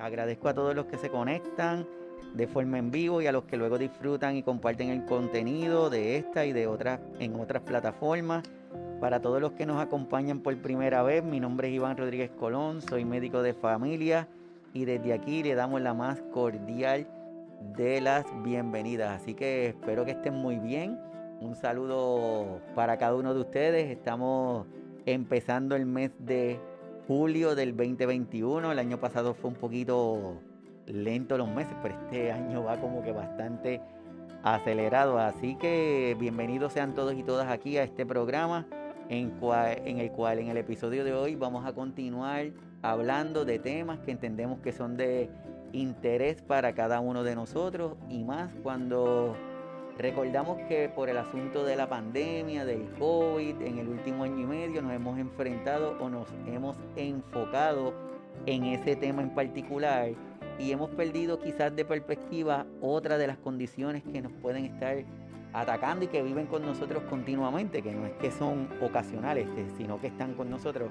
[0.00, 1.86] Agradezco a todos los que se conectan
[2.34, 6.16] de forma en vivo y a los que luego disfrutan y comparten el contenido de
[6.16, 8.44] esta y de otras en otras plataformas.
[9.00, 12.82] Para todos los que nos acompañan por primera vez, mi nombre es Iván Rodríguez Colón,
[12.82, 14.28] soy médico de familia
[14.72, 17.06] y desde aquí le damos la más cordial
[17.76, 19.20] de las bienvenidas.
[19.20, 20.98] Así que espero que estén muy bien.
[21.40, 23.90] Un saludo para cada uno de ustedes.
[23.90, 24.66] Estamos
[25.06, 26.60] empezando el mes de
[27.10, 28.70] julio del 2021.
[28.70, 30.40] El año pasado fue un poquito
[30.86, 33.80] lento los meses, pero este año va como que bastante
[34.44, 35.18] acelerado.
[35.18, 38.68] Así que bienvenidos sean todos y todas aquí a este programa
[39.08, 39.32] en,
[39.98, 44.60] el cual en el episodio de hoy vamos a continuar hablando de temas que entendemos
[44.60, 45.30] que son de
[45.72, 49.34] interés para cada uno de nosotros y más cuando
[50.02, 54.46] recordamos que por el asunto de la pandemia, del COVID, en el último año y
[54.46, 57.92] medio nos hemos enfrentado o nos hemos enfocado
[58.46, 60.10] en ese tema en particular
[60.58, 65.04] y hemos perdido quizás de perspectiva otra de las condiciones que nos pueden estar
[65.52, 70.08] atacando y que viven con nosotros continuamente, que no es que son ocasionales, sino que
[70.08, 70.90] están con nosotros.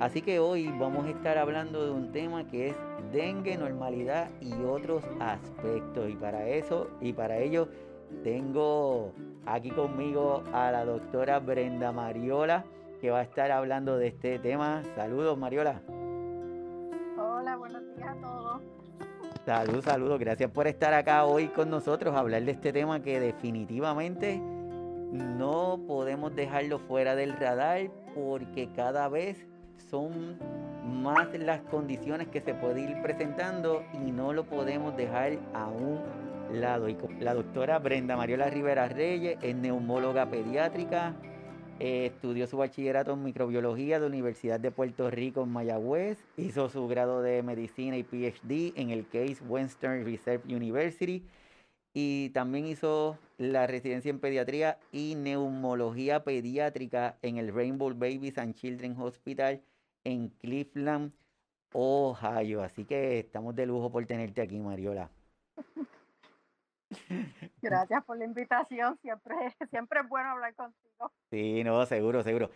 [0.00, 2.76] Así que hoy vamos a estar hablando de un tema que es
[3.12, 6.08] dengue, normalidad y otros aspectos.
[6.08, 7.68] Y para eso y para ello
[8.22, 9.12] tengo
[9.46, 12.64] aquí conmigo a la doctora Brenda Mariola,
[13.00, 14.82] que va a estar hablando de este tema.
[14.94, 15.80] Saludos, Mariola.
[17.18, 18.62] Hola, buenos días a todos.
[19.44, 20.20] Saludos, saludos.
[20.20, 25.80] Gracias por estar acá hoy con nosotros a hablar de este tema que definitivamente no
[25.86, 29.46] podemos dejarlo fuera del radar porque cada vez
[29.90, 30.38] son
[30.84, 36.27] más las condiciones que se puede ir presentando y no lo podemos dejar a un
[36.52, 41.14] la doctora Brenda Mariola Rivera Reyes es neumóloga pediátrica,
[41.78, 46.68] eh, estudió su bachillerato en microbiología de la Universidad de Puerto Rico en Mayagüez, hizo
[46.68, 51.24] su grado de medicina y PhD en el Case Western Reserve University
[51.94, 58.54] y también hizo la residencia en pediatría y neumología pediátrica en el Rainbow Babies and
[58.54, 59.62] Children Hospital
[60.04, 61.12] en Cleveland,
[61.72, 62.62] Ohio.
[62.62, 65.10] Así que estamos de lujo por tenerte aquí, Mariola.
[67.62, 68.98] Gracias por la invitación.
[69.02, 69.34] Siempre,
[69.70, 71.12] siempre es bueno hablar contigo.
[71.30, 72.50] Sí, no, seguro, seguro.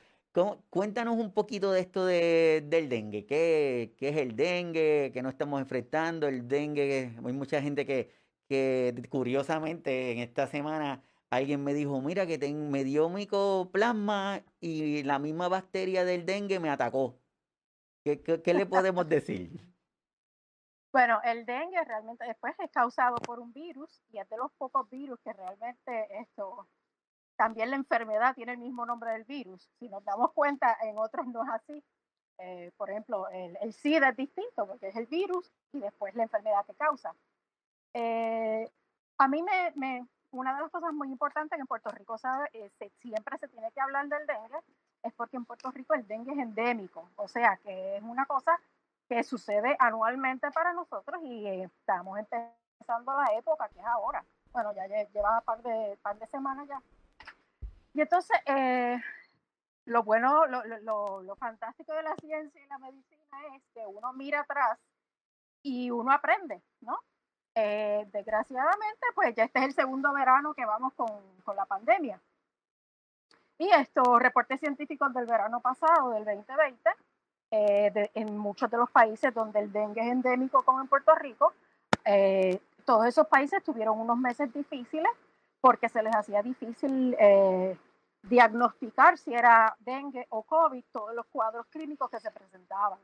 [0.70, 3.26] cuéntanos un poquito de esto de, del dengue.
[3.26, 5.10] ¿Qué, ¿Qué, es el dengue?
[5.12, 6.28] ¿Qué no estamos enfrentando?
[6.28, 8.10] El dengue, hay mucha gente que,
[8.48, 15.19] que curiosamente en esta semana alguien me dijo, mira que me dio micoplasma y la
[15.19, 17.19] misma bacteria del dengue me atacó.
[18.04, 19.72] ¿Qué, le podemos decir?
[20.92, 24.88] Bueno, el dengue realmente después es causado por un virus y es de los pocos
[24.91, 26.69] virus que realmente esto,
[27.36, 29.70] también la enfermedad tiene el mismo nombre del virus.
[29.78, 31.82] Si nos damos cuenta, en otros no es así.
[32.38, 36.25] Eh, por ejemplo, el, el, SIDA es distinto porque es el virus y después la
[36.25, 37.14] enfermedad que causa.
[37.94, 38.70] Eh,
[39.16, 42.48] a mí me, me, una de las cosas muy importantes que en Puerto Rico sabe,
[42.53, 42.70] eh,
[43.00, 44.59] siempre se tiene que hablar del dengue
[45.03, 48.59] es porque en Puerto Rico el dengue es endémico, o sea que es una cosa
[49.12, 54.24] que sucede anualmente para nosotros y estamos empezando la época que es ahora.
[54.52, 56.80] Bueno, ya lleva un par de, par de semanas ya.
[57.92, 58.98] Y entonces, eh,
[59.84, 64.14] lo bueno, lo, lo, lo, fantástico de la ciencia y la medicina es que uno
[64.14, 64.78] mira atrás
[65.62, 66.98] y uno aprende, ¿no?
[67.54, 72.18] Eh, desgraciadamente, pues ya este es el segundo verano que vamos con, con la pandemia.
[73.58, 76.90] Y estos reportes científicos del verano pasado, del 2020,
[77.54, 81.52] eh, en muchos de los países donde el dengue es endémico, como en Puerto Rico,
[82.02, 85.12] eh, todos esos países tuvieron unos meses difíciles
[85.60, 87.76] porque se les hacía difícil eh,
[88.22, 92.98] diagnosticar si era dengue o COVID, todos los cuadros clínicos que se presentaban.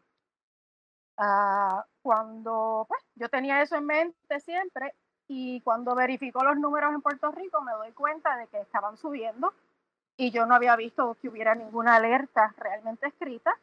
[1.19, 4.94] Ah, cuando pues, yo tenía eso en mente siempre
[5.26, 9.53] y cuando verifico los números en Puerto Rico me doy cuenta de que estaban subiendo
[10.16, 13.54] y yo no había visto que hubiera ninguna alerta realmente escrita.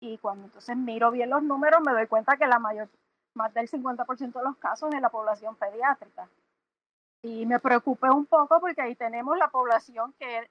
[0.00, 2.88] Y cuando entonces miro bien los números, me doy cuenta que la mayor,
[3.34, 6.28] más del 50% de los casos es en la población pediátrica.
[7.22, 10.50] Y me preocupé un poco porque ahí tenemos la población que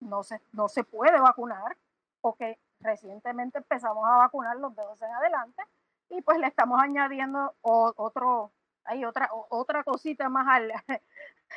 [0.00, 1.76] no se, no se puede vacunar
[2.20, 5.62] o que recientemente empezamos a vacunar los dedos en adelante
[6.08, 8.50] y pues le estamos añadiendo otro,
[8.84, 10.72] hay otra, otra cosita más al,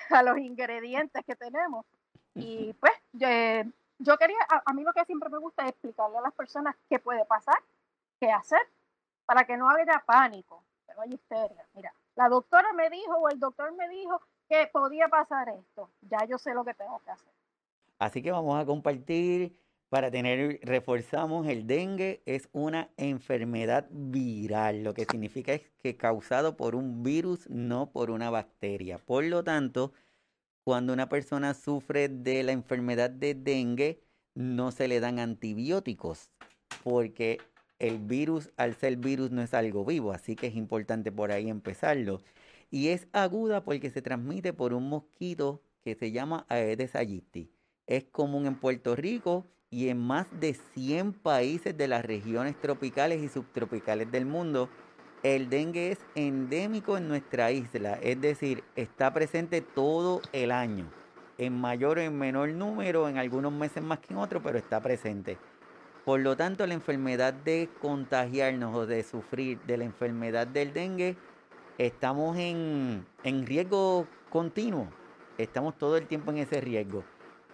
[0.10, 1.86] a los ingredientes que tenemos.
[2.36, 2.94] Y pues
[4.02, 7.00] yo quería, a, mí lo que siempre me gusta es explicarle a las personas qué
[7.00, 7.58] puede pasar,
[8.20, 8.62] qué hacer,
[9.26, 11.66] para que no haya pánico, que no haya histeria.
[11.74, 15.90] Mira, la doctora me dijo o el doctor me dijo que podía pasar esto.
[16.02, 17.32] Ya yo sé lo que tengo que hacer.
[18.00, 19.56] Así que vamos a compartir
[19.90, 26.56] para tener, reforzamos, el dengue es una enfermedad viral, lo que significa es que causado
[26.56, 28.98] por un virus, no por una bacteria.
[29.00, 29.92] Por lo tanto,
[30.64, 34.04] cuando una persona sufre de la enfermedad de dengue,
[34.36, 36.32] no se le dan antibióticos,
[36.84, 37.40] porque
[37.80, 41.50] el virus, al ser virus, no es algo vivo, así que es importante por ahí
[41.50, 42.22] empezarlo.
[42.70, 47.52] Y es aguda porque se transmite por un mosquito que se llama Aedes aegypti.
[47.88, 53.24] Es común en Puerto Rico y en más de 100 países de las regiones tropicales
[53.24, 54.70] y subtropicales del mundo.
[55.24, 60.86] El dengue es endémico en nuestra isla, es decir, está presente todo el año,
[61.38, 64.82] en mayor o en menor número, en algunos meses más que en otros, pero está
[64.82, 65.38] presente.
[66.06, 71.16] Por lo tanto, la enfermedad de contagiarnos o de sufrir de la enfermedad del dengue,
[71.78, 74.88] estamos en, en riesgo continuo,
[75.38, 77.04] estamos todo el tiempo en ese riesgo.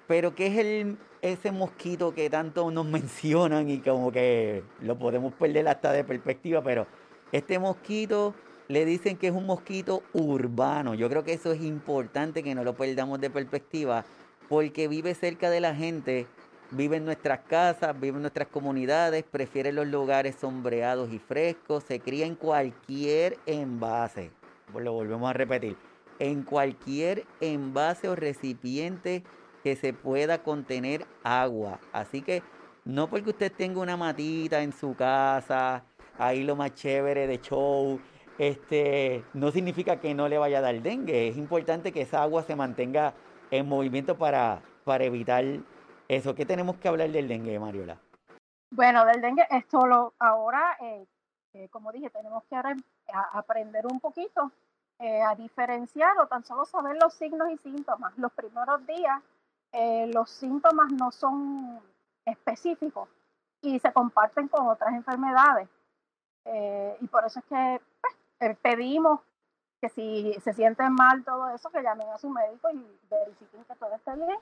[0.08, 5.34] Pero ¿qué es el, ese mosquito que tanto nos mencionan y como que lo podemos
[5.34, 6.64] perder hasta de perspectiva?
[6.64, 6.88] Pero
[7.31, 8.33] este mosquito
[8.68, 10.94] le dicen que es un mosquito urbano.
[10.94, 14.06] Yo creo que eso es importante que no lo perdamos de perspectiva
[14.50, 16.27] porque vive cerca de la gente,
[16.71, 22.00] vive en nuestras casas, vive en nuestras comunidades, prefiere los lugares sombreados y frescos, se
[22.00, 24.31] cría en cualquier envase.
[24.73, 25.75] Lo volvemos a repetir.
[26.19, 29.23] En cualquier envase o recipiente
[29.63, 31.80] que se pueda contener agua.
[31.91, 32.41] Así que
[32.85, 35.83] no porque usted tenga una matita en su casa,
[36.18, 38.00] ahí lo más chévere de show,
[38.38, 41.28] este, no significa que no le vaya a dar dengue.
[41.28, 43.14] Es importante que esa agua se mantenga
[43.52, 45.44] en movimiento para, para evitar
[46.08, 46.36] eso.
[46.36, 47.98] ¿Qué tenemos que hablar del dengue, Mariola?
[48.72, 51.06] Bueno, del dengue, esto lo, ahora, eh,
[51.54, 52.56] eh, como dije, tenemos que
[53.34, 54.52] aprender un poquito
[55.00, 58.18] eh, a diferenciar o tan solo saber los signos y síntomas.
[58.18, 59.22] Los primeros días
[60.14, 61.80] los síntomas no son
[62.25, 63.08] específicos
[63.62, 65.69] y se comparten con otras enfermedades.
[66.47, 69.21] Eh, y por eso es que pues, eh, pedimos
[69.81, 73.75] que si se sienten mal todo eso, que llamen a su médico y verifiquen que
[73.75, 74.39] todo esté bien.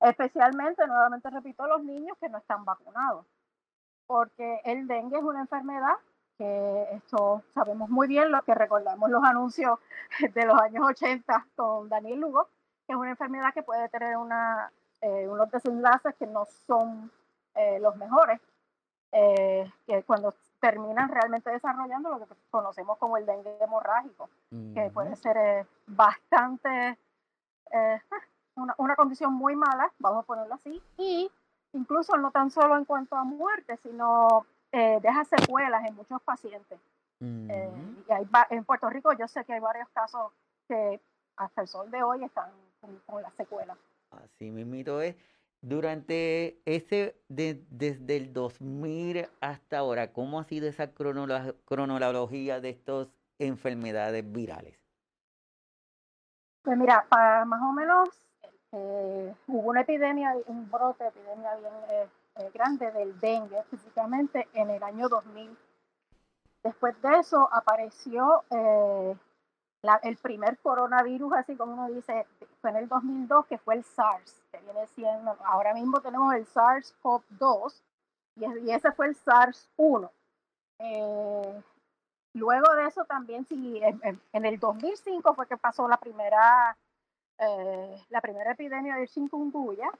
[0.00, 3.26] Especialmente, nuevamente repito, los niños que no están vacunados.
[4.06, 5.96] Porque el dengue es una enfermedad
[6.38, 9.78] que esto sabemos muy bien, lo que recordamos los anuncios
[10.34, 12.48] de los años 80 con Daniel Lugo,
[12.88, 14.70] es una enfermedad que puede tener una,
[15.00, 17.10] eh, unos desenlaces que no son
[17.54, 18.40] eh, los mejores,
[19.12, 24.28] eh, que cuando terminan realmente desarrollando lo que conocemos como el dengue hemorrágico,
[24.74, 26.98] que puede ser bastante,
[28.54, 31.30] una, una, condición muy mala, vamos a ponerlo así, y
[31.72, 36.78] incluso no tan solo en cuanto a muerte, sino deja secuelas en muchos pacientes.
[37.20, 40.32] y hay, en Puerto Rico yo sé que hay varios casos
[40.68, 41.00] que
[41.36, 42.50] hasta el sol de hoy están
[43.06, 43.76] con, la secuela.
[44.10, 45.16] Así mismo es.
[45.66, 53.08] Durante ese, desde el 2000 hasta ahora, ¿cómo ha sido esa cronología de estas
[53.40, 54.78] enfermedades virales?
[56.62, 58.08] Pues mira, más o menos
[58.70, 64.46] eh, hubo una epidemia, un brote de epidemia bien eh, eh, grande del dengue, específicamente
[64.54, 65.50] en el año 2000.
[66.62, 68.44] Después de eso apareció
[70.02, 72.26] el primer coronavirus, así como uno dice,
[72.60, 76.46] fue en el 2002, que fue el SARS, que viene siendo, ahora mismo tenemos el
[76.46, 77.82] SARS-CoV-2
[78.36, 80.10] y, ese fue el SARS-1.
[80.78, 81.62] Eh,
[82.34, 86.76] luego de eso también, sí, en, el 2005 fue que pasó la primera,
[87.38, 89.90] eh, la primera epidemia del chikungunya,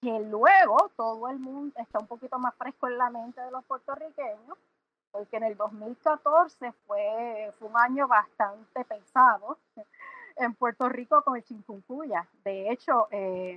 [0.00, 3.64] que luego todo el mundo está un poquito más fresco en la mente de los
[3.64, 4.58] puertorriqueños,
[5.12, 9.58] porque en el 2014 fue, fue un año bastante pesado
[10.36, 12.26] en Puerto Rico con el chikungunya.
[12.44, 13.54] De hecho, eh,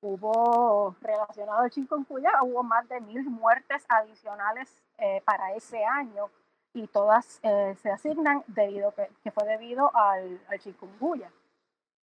[0.00, 6.30] hubo relacionado al chikungunya, hubo más de mil muertes adicionales eh, para ese año
[6.74, 11.30] y todas eh, se asignan debido que, que fue debido al, al, chikungunya.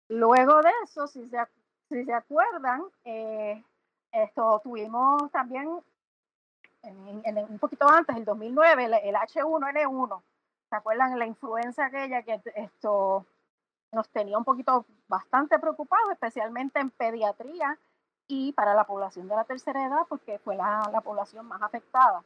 [0.09, 1.37] Luego de eso, si se,
[1.89, 2.83] si se acuerdan,
[4.11, 5.81] esto tuvimos también
[6.83, 10.21] en, un poquito antes, el 2009, el, H1N1,
[10.69, 11.17] ¿se acuerdan?
[11.17, 13.25] La influenza aquella que esto
[13.91, 17.77] nos tenía un poquito bastante preocupados, especialmente en pediatría
[18.27, 22.23] y para la población de la tercera edad, porque fue la, la población más afectada.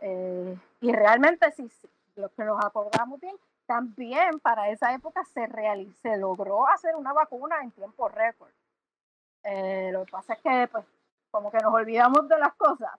[0.00, 1.70] Eh, y realmente, si,
[2.16, 3.36] lo que nos acordamos bien,
[3.66, 8.50] también para esa época se, realizó, se logró hacer una vacuna en tiempo récord.
[9.44, 10.84] Eh, lo que pasa es que, pues,
[11.30, 12.90] como que nos olvidamos de las cosas.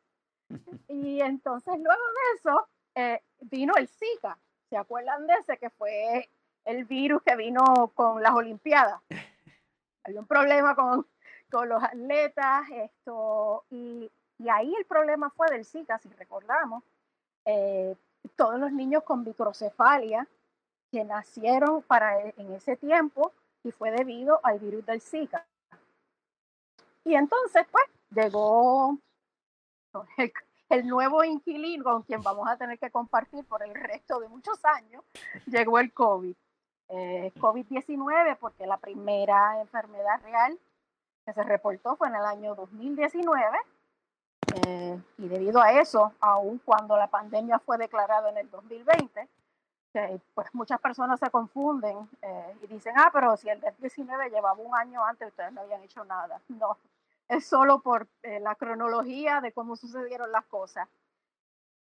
[0.87, 4.37] Y entonces luego de eso eh, vino el Zika.
[4.69, 6.29] ¿Se acuerdan de ese que fue
[6.65, 9.01] el virus que vino con las Olimpiadas?
[10.03, 11.05] Hay un problema con,
[11.51, 16.83] con los atletas esto, y Y ahí el problema fue del Zika, si recordamos,
[17.45, 17.95] eh,
[18.35, 20.27] todos los niños con microcefalia
[20.91, 23.31] que nacieron para e, en ese tiempo
[23.63, 25.45] y fue debido al virus del Zika.
[27.05, 28.97] Y entonces, pues, llegó
[30.69, 34.63] el, nuevo inquilino con quien vamos a tener que compartir por el resto de muchos
[34.65, 35.03] años,
[35.45, 36.35] llegó el COVID.
[36.89, 40.59] Eh, COVID-19, porque la primera enfermedad real
[41.25, 43.57] que se reportó fue en el año 2019.
[44.67, 49.27] Eh, y debido a eso, aun cuando la pandemia fue declarada en el 2020,
[50.33, 54.75] pues muchas personas se confunden eh, y dicen, ah, pero si el 19 llevaba un
[54.75, 56.41] año antes, ustedes no habían hecho nada.
[56.49, 56.77] No,
[57.27, 60.87] es solo por eh, la cronología de cómo sucedieron las cosas.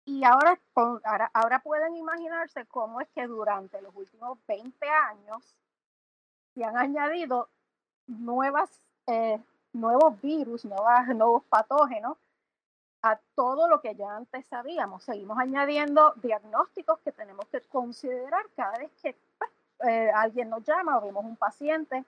[0.06, 5.56] Y ahora, ahora, ahora, pueden imaginarse cómo es que durante los últimos 20 años
[6.56, 7.50] se han añadido
[8.08, 8.70] nuevas,
[9.08, 9.40] eh,
[9.74, 12.18] nuevos virus, nuevos patógenos
[13.04, 15.04] a todo lo que ya antes sabíamos.
[15.04, 19.52] Seguimos añadiendo diagnósticos que tenemos que considerar cada vez que pues,
[19.88, 22.04] eh, alguien nos llama o vemos un paciente.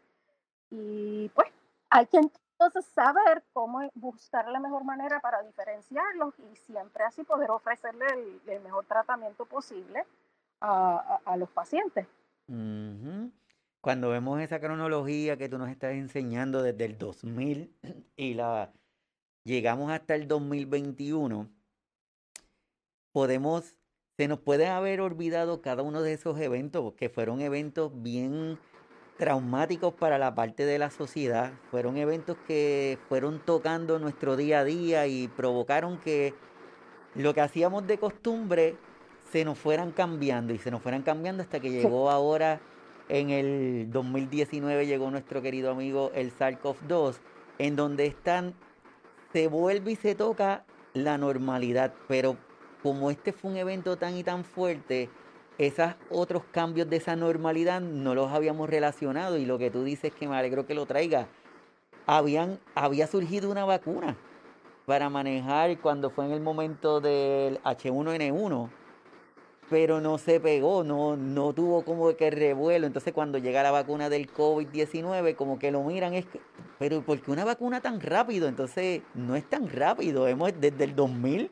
[0.70, 1.48] Y pues
[1.90, 2.18] hay que
[2.54, 8.06] entonces saber cómo buscar la mejor manera para diferenciarlos y siempre así poder ofrecerle
[8.48, 10.06] el, mejor tratamiento posible
[10.62, 12.08] a, los pacientes.
[13.82, 17.76] Cuando vemos esa cronología que tú nos estás enseñando desde el 2000
[18.16, 18.72] y la
[19.44, 21.50] llegamos hasta el 2021,
[23.12, 23.78] podemos,
[24.16, 28.58] se nos puede haber olvidado cada uno de esos eventos, que fueron eventos bien
[29.18, 34.64] traumáticos para la parte de la sociedad, fueron eventos que fueron tocando nuestro día a
[34.64, 36.34] día y provocaron que
[37.16, 38.76] lo que hacíamos de costumbre
[39.32, 42.60] se nos fueran cambiando y se nos fueran cambiando hasta que llegó ahora
[43.10, 47.18] en el 2019 llegó nuestro querido amigo el SARS-CoV-2
[47.60, 48.56] en donde están
[49.32, 52.38] se vuelve y se toca la normalidad, pero
[52.84, 55.10] como este fue un evento tan y tan fuerte,
[55.58, 60.14] esos otros cambios de esa normalidad no los habíamos relacionado y lo que tú dices
[60.14, 61.28] que me alegro que lo traiga,
[62.06, 64.18] habían, había surgido una vacuna
[64.86, 68.70] para manejar cuando fue en el momento del H1N1
[69.70, 72.86] pero no se pegó, no, no tuvo como que revuelo.
[72.86, 76.28] Entonces cuando llega la vacuna del COVID-19, como que lo miran, es
[76.78, 78.48] pero ¿por qué una vacuna tan rápido?
[78.48, 80.28] Entonces no es tan rápido.
[80.28, 81.50] Hemos, desde el 2000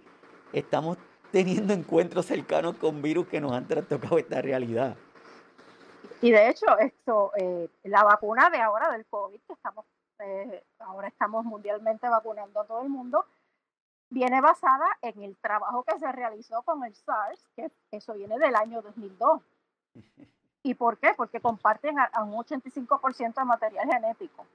[0.53, 0.97] estamos
[1.31, 4.95] teniendo encuentros cercanos con virus que nos han trastocado esta realidad.
[6.21, 9.85] Y de hecho, esto, eh, la vacuna de ahora del COVID, que estamos,
[10.19, 13.25] eh, ahora estamos mundialmente vacunando a todo el mundo,
[14.09, 18.55] viene basada en el trabajo que se realizó con el SARS, que eso viene del
[18.55, 19.41] año 2002.
[20.63, 21.13] ¿Y por qué?
[21.17, 24.45] Porque comparten a, un 85% de material genético.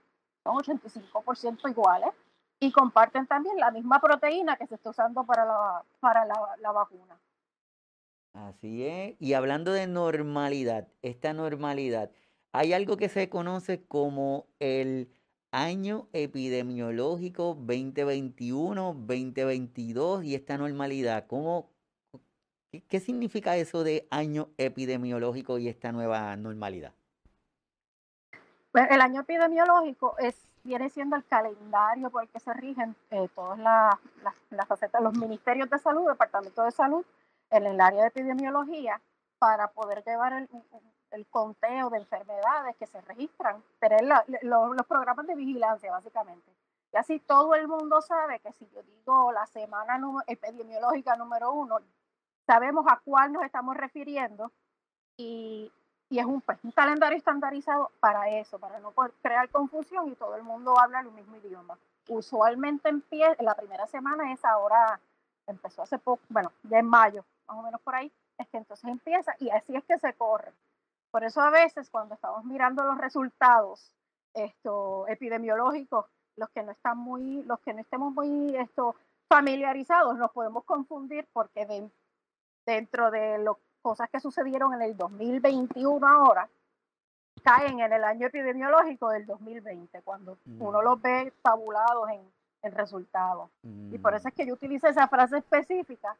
[0.44, 2.10] Son 85% iguales
[2.60, 7.18] y comparten también la misma proteína que se está usando para la, para la vacuna.
[8.36, 9.16] Así es.
[9.18, 12.10] Y hablando de normalidad, esta normalidad,
[12.52, 15.08] hay algo que se conoce como el
[15.52, 21.26] año epidemiológico 2021-2022 y esta normalidad.
[21.26, 21.70] ¿Cómo,
[22.88, 26.92] qué, significa eso de año epidemiológico y esta nueva normalidad?
[28.70, 33.28] Pues el año epidemiológico es, viene siendo el calendario por el que se rigen eh,
[33.34, 33.96] todas las,
[34.50, 37.04] las, facetas, los ministerios de salud, departamento de salud,
[37.50, 39.00] en el área de epidemiología,
[39.38, 44.04] para poder llevar el, conteo de enfermedades que se registran, tener
[44.42, 46.52] los programas de vigilancia básicamente.
[46.92, 51.78] Y así todo el mundo sabe que si yo digo la semana epidemiológica número uno,
[52.46, 54.52] sabemos a cuál nos estamos refiriendo
[55.16, 55.72] y,
[56.08, 60.36] y es un, pues, un calendario estandarizado para eso, para no crear confusión y todo
[60.36, 61.76] el mundo habla el mismo idioma.
[62.08, 65.00] Usualmente empieza, la primera semana es ahora,
[65.46, 68.88] empezó hace poco, bueno, ya en mayo, más o menos por ahí, es que entonces
[68.88, 70.52] empieza y así es que se corre.
[71.10, 73.92] Por eso a veces cuando estamos mirando los resultados
[74.34, 78.94] esto, epidemiológicos, los que no están muy, los que no estemos muy esto,
[79.28, 81.90] familiarizados, nos podemos confundir porque
[82.64, 83.56] dentro de las
[83.86, 86.48] cosas que sucedieron en el 2021 ahora,
[87.44, 90.84] caen en el año epidemiológico del 2020, cuando uno mm.
[90.84, 92.20] los ve tabulados en,
[92.62, 93.48] en resultados.
[93.62, 94.16] Y por mm.
[94.16, 96.16] eso es que yo utilizo esa frase específica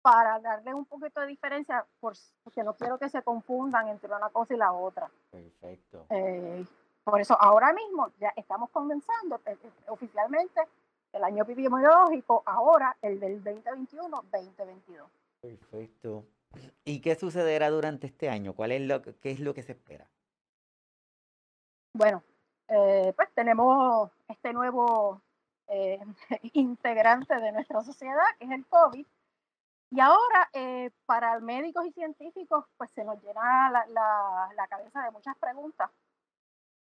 [0.00, 4.54] para darle un poquito de diferencia, porque no quiero que se confundan entre una cosa
[4.54, 5.10] y la otra.
[5.32, 6.06] Perfecto.
[6.10, 6.64] Eh,
[7.02, 10.60] por eso ahora mismo ya estamos comenzando eh, eh, oficialmente
[11.12, 15.02] el año epidemiológico, ahora el del 2021-2022.
[15.40, 16.24] Perfecto.
[16.84, 18.54] ¿Y qué sucederá durante este año?
[18.54, 20.08] ¿Cuál es lo, ¿Qué es lo que se espera?
[21.92, 22.22] Bueno,
[22.66, 25.22] pues tenemos este nuevo
[25.68, 25.98] eh,
[26.52, 29.06] integrante de nuestra sociedad, que es el COVID.
[29.90, 35.02] Y ahora, eh, para médicos y científicos, pues se nos llena la, la, la, cabeza
[35.02, 35.90] de muchas preguntas.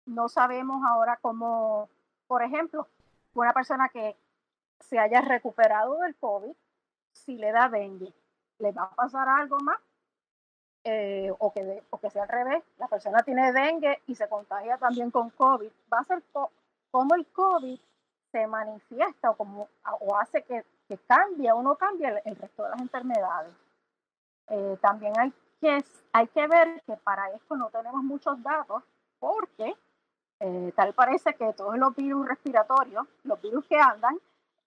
[0.06, 1.90] No sabemos ahora cómo,
[2.28, 2.88] por ejemplo,
[3.34, 4.16] una persona que
[4.80, 6.56] se haya recuperado del COVID,
[7.14, 8.14] si le da dengue,
[8.60, 9.80] ¿le va a pasar algo más?
[10.84, 14.78] Eh, o, que o que sea al revés, la persona tiene dengue y se contagia
[14.78, 16.24] también con COVID, va a ser
[16.92, 17.78] como el COVID
[18.32, 19.68] se manifiesta o, como,
[20.00, 23.54] o hace que, que cambie o no cambie el, resto de las enfermedades.
[24.50, 25.84] Eh, también hay que,
[26.14, 28.84] hay que ver que para esto no tenemos muchos datos
[29.20, 29.76] porque
[30.40, 34.18] eh, tal parece que todos los virus respiratorios, los virus que andan,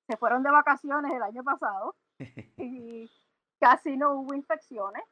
[0.07, 1.95] se fueron de vacaciones el año pasado
[2.57, 3.11] y
[3.61, 5.05] casi no hubo infecciones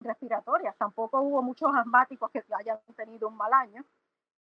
[0.00, 3.84] respiratorias, tampoco hubo muchos asmáticos que hayan tenido un mal año.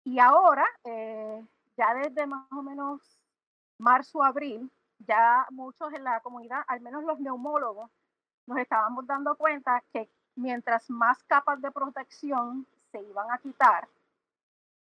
[0.04, 1.44] Y ahora, eh,
[1.78, 3.02] ya desde más o menos
[3.78, 7.90] marzo, abril, ya muchos en la comunidad, al menos los neumólogos,
[8.46, 13.88] nos estábamos dando cuenta que mientras más capas de protección se iban a quitar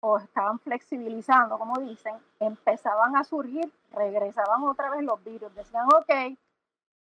[0.01, 6.39] o estaban flexibilizando, como dicen, empezaban a surgir, regresaban otra vez los virus, decían, ok,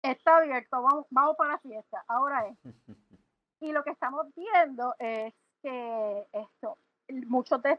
[0.03, 2.59] está abierto, vamos, vamos para la fiesta, ahora es.
[3.63, 6.79] Y lo que estamos viendo es que esto,
[7.27, 7.79] muchos de,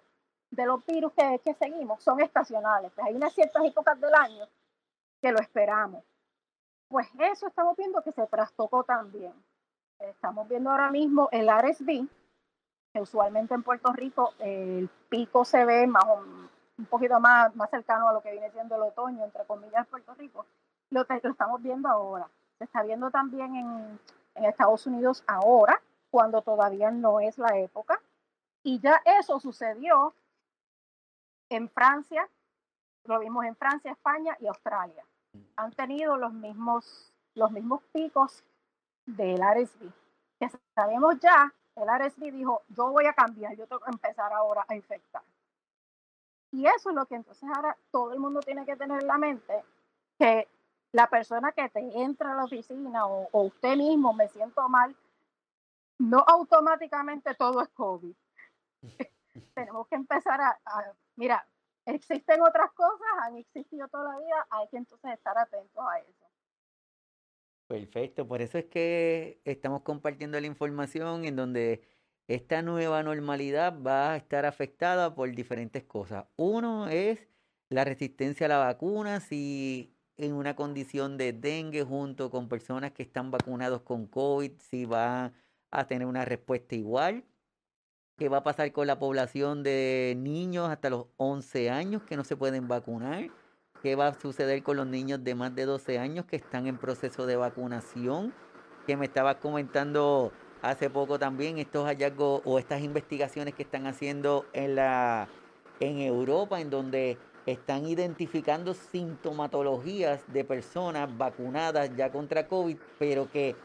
[0.64, 2.92] los virus que, que, seguimos son estacionales.
[2.94, 4.48] Pues hay unas ciertas épocas del año
[5.24, 6.04] que lo esperamos.
[6.88, 9.34] Pues eso estamos viendo que se trastocó también.
[9.98, 12.08] Estamos viendo ahora mismo el RSV,
[12.94, 16.06] que usualmente en Puerto Rico el pico se ve más
[16.78, 20.14] un poquito más, más cercano a lo que viene siendo el otoño, entre comillas, Puerto
[20.16, 20.46] Rico.
[20.92, 22.30] Lo, lo estamos viendo ahora.
[22.58, 24.00] Se está viendo también en,
[24.36, 28.00] en Estados Unidos ahora, cuando todavía no es la época.
[28.64, 30.14] Y ya eso sucedió
[31.50, 32.30] en Francia,
[33.06, 35.04] lo vimos en Francia, España y Australia.
[35.56, 38.44] Han tenido los mismos, los mismos picos
[39.06, 39.92] del RSV.
[40.40, 44.66] Que sabemos ya, el RSV dijo, yo voy a cambiar, yo tengo que empezar ahora
[44.68, 45.24] a infectar.
[46.52, 49.18] Y eso es lo que entonces ahora todo el mundo tiene que tener en la
[49.18, 49.64] mente,
[50.20, 50.48] que
[50.92, 54.96] la persona que te entra a la oficina o, usted mismo me siento mal,
[55.98, 58.14] no automáticamente todo es COVID.
[59.56, 60.60] Tenemos que empezar a,
[61.16, 61.46] mira,
[61.86, 66.26] existen otras cosas, han existido toda la vida, hay que entonces estar atentos a eso.
[67.68, 71.88] Perfecto, por eso es que estamos compartiendo la información en donde
[72.28, 76.26] esta nueva normalidad va a estar afectada por diferentes cosas.
[76.36, 77.30] Uno es
[77.70, 83.04] la resistencia a la vacuna, si en una condición de dengue junto con personas que
[83.04, 85.34] están vacunados con COVID, si va
[85.72, 87.24] a tener una respuesta igual.
[88.18, 92.24] ¿Qué va a pasar con la población de niños hasta los 11 años que no
[92.24, 93.30] se pueden vacunar?
[93.82, 96.78] ¿Qué va a suceder con los niños de más de 12 años que están en
[96.78, 98.34] proceso de vacunación?
[98.86, 100.32] Que me estaba comentando
[100.62, 105.28] hace poco también estos hallazgos o estas investigaciones que están haciendo en la
[105.80, 113.56] en Europa en donde están identificando sintomatologías de personas vacunadas ya contra COVID, pero que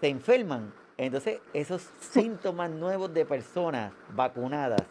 [0.00, 0.72] se enferman.
[0.96, 4.82] Entonces, esos síntomas nuevos de personas vacunadas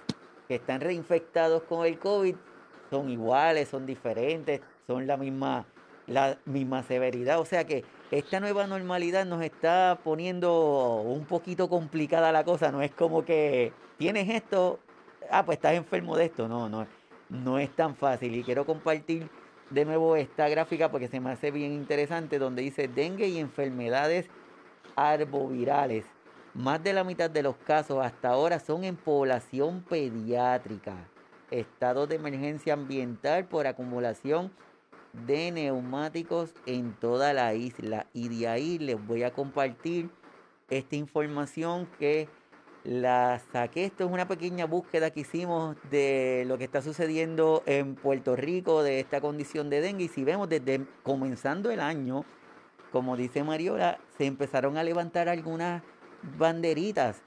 [0.48, 2.36] que están reinfectados con el COVID
[2.90, 5.66] son iguales, son diferentes, son la misma,
[6.08, 7.40] la misma severidad.
[7.40, 12.72] O sea que esta nueva normalidad nos está poniendo un poquito complicada la cosa.
[12.72, 14.80] No es como que tienes esto,
[15.30, 16.48] ah, pues estás enfermo de esto.
[16.48, 16.88] No, no
[17.30, 18.36] no es tan fácil.
[18.36, 19.30] Y quiero compartir
[19.70, 24.28] de nuevo esta gráfica porque se me hace bien interesante donde dice dengue y enfermedades
[24.96, 26.06] arbovirales.
[26.54, 30.96] Más de la mitad de los casos hasta ahora son en población pediátrica.
[31.52, 34.52] Estado de emergencia ambiental por acumulación
[35.26, 38.08] de neumáticos en toda la isla.
[38.14, 40.10] Y de ahí les voy a compartir
[40.70, 42.28] esta información que
[42.88, 43.84] la saqué.
[43.84, 48.82] Esto es una pequeña búsqueda que hicimos de lo que está sucediendo en Puerto Rico,
[48.82, 50.06] de esta condición de dengue.
[50.06, 52.24] Y si vemos desde comenzando el año,
[52.94, 55.84] como dice Mariola, se empezaron a levantar algunas
[56.38, 57.22] banderitas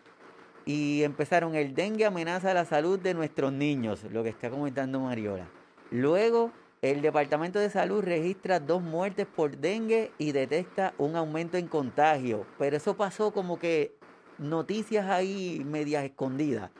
[0.64, 5.46] y empezaron el dengue amenaza la salud de nuestros niños, lo que está comentando Mariola.
[5.90, 11.68] Luego, el Departamento de Salud registra dos muertes por dengue y detecta un aumento en
[11.68, 12.46] contagio.
[12.58, 13.99] Pero eso pasó como que
[14.40, 16.70] noticias ahí medias escondidas.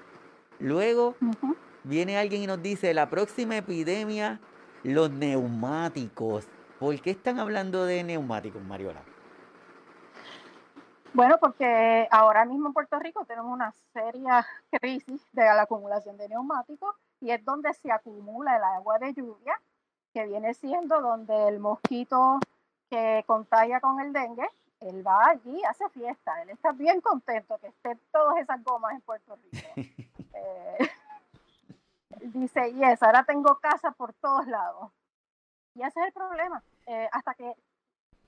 [0.58, 1.14] Luego
[1.84, 4.40] viene alguien y nos dice, la próxima epidemia,
[4.82, 6.48] los neumáticos.
[6.78, 9.02] ¿Por qué están hablando de neumáticos, Mariola?
[11.12, 16.28] Bueno, porque ahora mismo en Puerto Rico tenemos una seria crisis de la acumulación de
[16.28, 19.60] neumáticos y es donde se acumula el agua de lluvia
[20.14, 22.38] que viene siendo donde el mosquito
[22.88, 24.48] que contagia con el dengue,
[24.80, 29.00] él va allí, hace fiesta, él está bien contento que estén todas esas gomas en
[29.02, 29.68] Puerto Rico.
[30.34, 30.90] eh,
[32.20, 34.90] dice, yes, ahora tengo casa por todos lados.
[35.74, 37.54] Y ese es el problema, eh, hasta que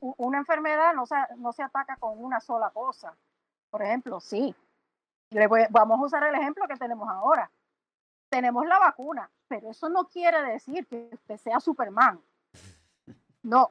[0.01, 3.17] una enfermedad no se, no se ataca con una sola cosa.
[3.71, 4.55] Por ejemplo, sí,
[5.31, 7.51] le voy, vamos a usar el ejemplo que tenemos ahora.
[8.29, 12.21] Tenemos la vacuna, pero eso no quiere decir que usted sea Superman.
[13.43, 13.71] No.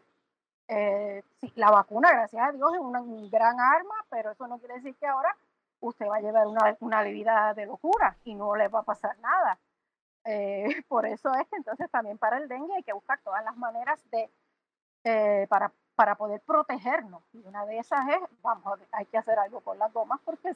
[0.74, 1.22] Eh,
[1.56, 4.96] la vacuna, gracias a Dios, es una, un gran arma, pero eso no quiere decir
[4.96, 5.36] que ahora
[5.82, 9.20] usted va a llevar una, una vida de locura y no le va a pasar
[9.20, 9.60] nada.
[10.24, 13.58] Eh, por eso es que entonces también para el dengue hay que buscar todas las
[13.58, 14.30] maneras de
[15.04, 17.22] eh, para, para poder protegernos.
[17.34, 20.54] Y una de esas es, vamos, hay que hacer algo con las gomas porque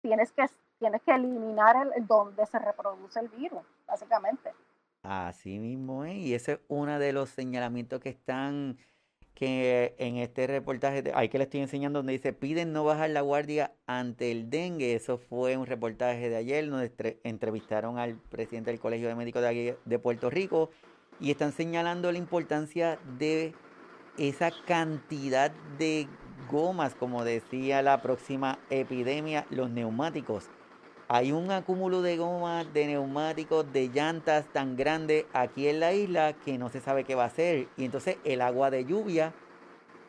[0.00, 0.46] tienes que,
[0.78, 4.54] tienes que eliminar el, donde se reproduce el virus, básicamente.
[5.02, 8.78] Así mismo es, y ese es uno de los señalamientos que están
[9.34, 13.20] que en este reportaje, ahí que le estoy enseñando, donde dice, piden no bajar la
[13.20, 14.94] guardia ante el dengue.
[14.94, 19.76] Eso fue un reportaje de ayer, donde entrevistaron al presidente del Colegio de Médicos de,
[19.84, 20.70] de Puerto Rico
[21.20, 23.54] y están señalando la importancia de
[24.18, 26.06] esa cantidad de
[26.50, 30.48] gomas, como decía la próxima epidemia, los neumáticos.
[31.08, 36.32] Hay un acúmulo de gomas, de neumáticos, de llantas tan grande aquí en la isla
[36.32, 37.68] que no se sabe qué va a hacer.
[37.76, 39.34] Y entonces el agua de lluvia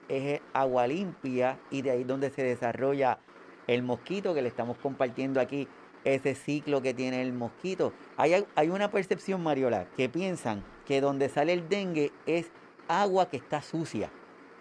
[0.08, 3.20] es agua limpia y de ahí donde se desarrolla
[3.68, 5.68] el mosquito que le estamos compartiendo aquí,
[6.06, 7.92] ese ciclo que tiene el mosquito.
[8.16, 12.52] Hay, hay una percepción, Mariola, que piensan que donde sale el dengue es
[12.88, 14.12] agua que está sucia.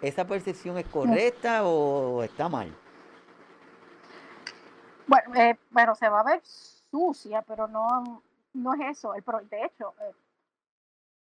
[0.01, 2.75] ¿Esa percepción es correcta o está mal?
[5.07, 9.13] Bueno, eh, bueno, se va a ver sucia, pero no, no es eso.
[9.13, 10.15] El, de hecho, eh,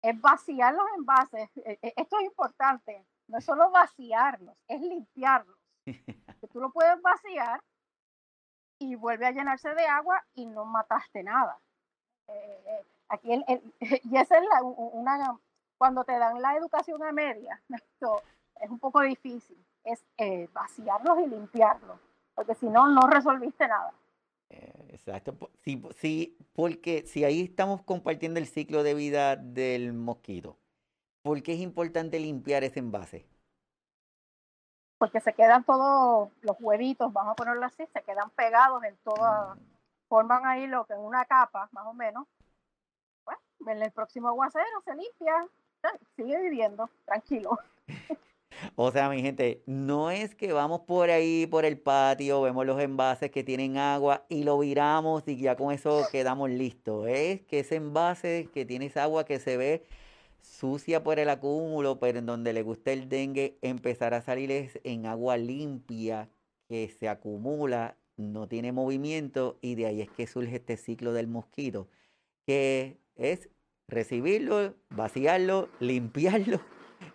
[0.03, 1.49] es vaciar los envases.
[1.57, 3.05] Eh, esto es importante.
[3.29, 5.59] No es solo vaciarlos, es limpiarlos.
[5.87, 7.62] que tú lo puedes vaciar
[8.79, 11.59] y vuelve a llenarse de agua y no mataste nada.
[13.09, 13.45] aquí el,
[13.81, 15.38] y esa es la, una
[15.83, 18.23] cuando te dan la educación a media, esto
[18.61, 21.99] es un poco difícil, es eh, vaciarlos y limpiarlos,
[22.35, 23.92] porque si no, no resolviste nada.
[24.51, 30.59] Eh, exacto, sí, sí, porque si ahí estamos compartiendo el ciclo de vida del mosquito,
[31.23, 33.27] ¿por qué es importante limpiar ese envase?
[34.99, 39.55] Porque se quedan todos los huevitos, vamos a ponerlo así, se quedan pegados en toda,
[39.55, 39.59] mm.
[40.09, 42.27] forman ahí lo que es una capa, más o menos.
[43.25, 45.49] Bueno, en el próximo aguacero se limpia,
[46.14, 47.59] sigue viviendo, tranquilo.
[48.77, 52.81] O sea, mi gente, no es que vamos por ahí, por el patio, vemos los
[52.81, 57.07] envases que tienen agua y lo viramos y ya con eso quedamos listos.
[57.09, 59.85] Es que ese envase que tiene esa agua que se ve
[60.42, 65.07] sucia por el acúmulo, pero en donde le gusta el dengue, empezar a salir en
[65.07, 66.29] agua limpia
[66.68, 71.29] que se acumula, no tiene movimiento y de ahí es que surge este ciclo del
[71.29, 71.88] mosquito,
[72.46, 73.48] que es
[73.88, 76.61] recibirlo, vaciarlo, limpiarlo.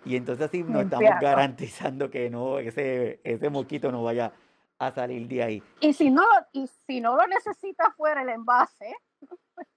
[0.05, 4.33] Y entonces así nos estamos garantizando que no, ese, ese mosquito no vaya
[4.79, 5.63] a salir de ahí.
[5.81, 8.95] Y si no, y si no lo necesita fuera el envase,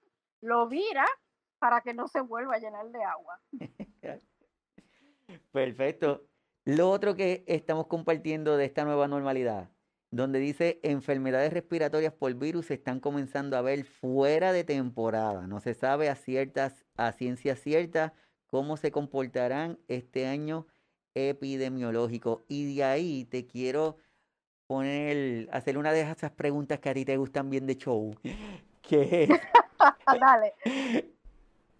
[0.41, 1.05] lo vira
[1.59, 3.39] para que no se vuelva a llenar de agua.
[5.51, 6.25] Perfecto.
[6.65, 9.69] Lo otro que estamos compartiendo de esta nueva normalidad,
[10.11, 15.47] donde dice enfermedades respiratorias por virus se están comenzando a ver fuera de temporada.
[15.47, 18.13] No se sabe a ciertas, a ciencia cierta,
[18.51, 20.67] cómo se comportarán este año
[21.15, 22.43] epidemiológico.
[22.47, 23.97] Y de ahí te quiero
[24.67, 28.15] poner, hacer una de esas preguntas que a ti te gustan bien de show.
[28.81, 29.27] Que
[30.19, 30.53] Dale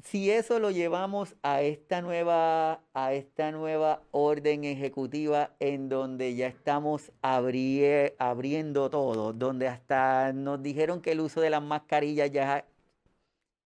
[0.03, 6.47] si eso lo llevamos a esta nueva, a esta nueva orden ejecutiva en donde ya
[6.47, 12.65] estamos abriendo todo, donde hasta nos dijeron que el uso de las mascarillas ya,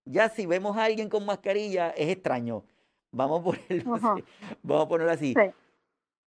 [0.06, 2.64] ya si vemos a alguien con mascarilla es extraño.
[3.16, 4.24] Vamos a ponerlo así.
[4.62, 5.34] Vamos a ponerlo así.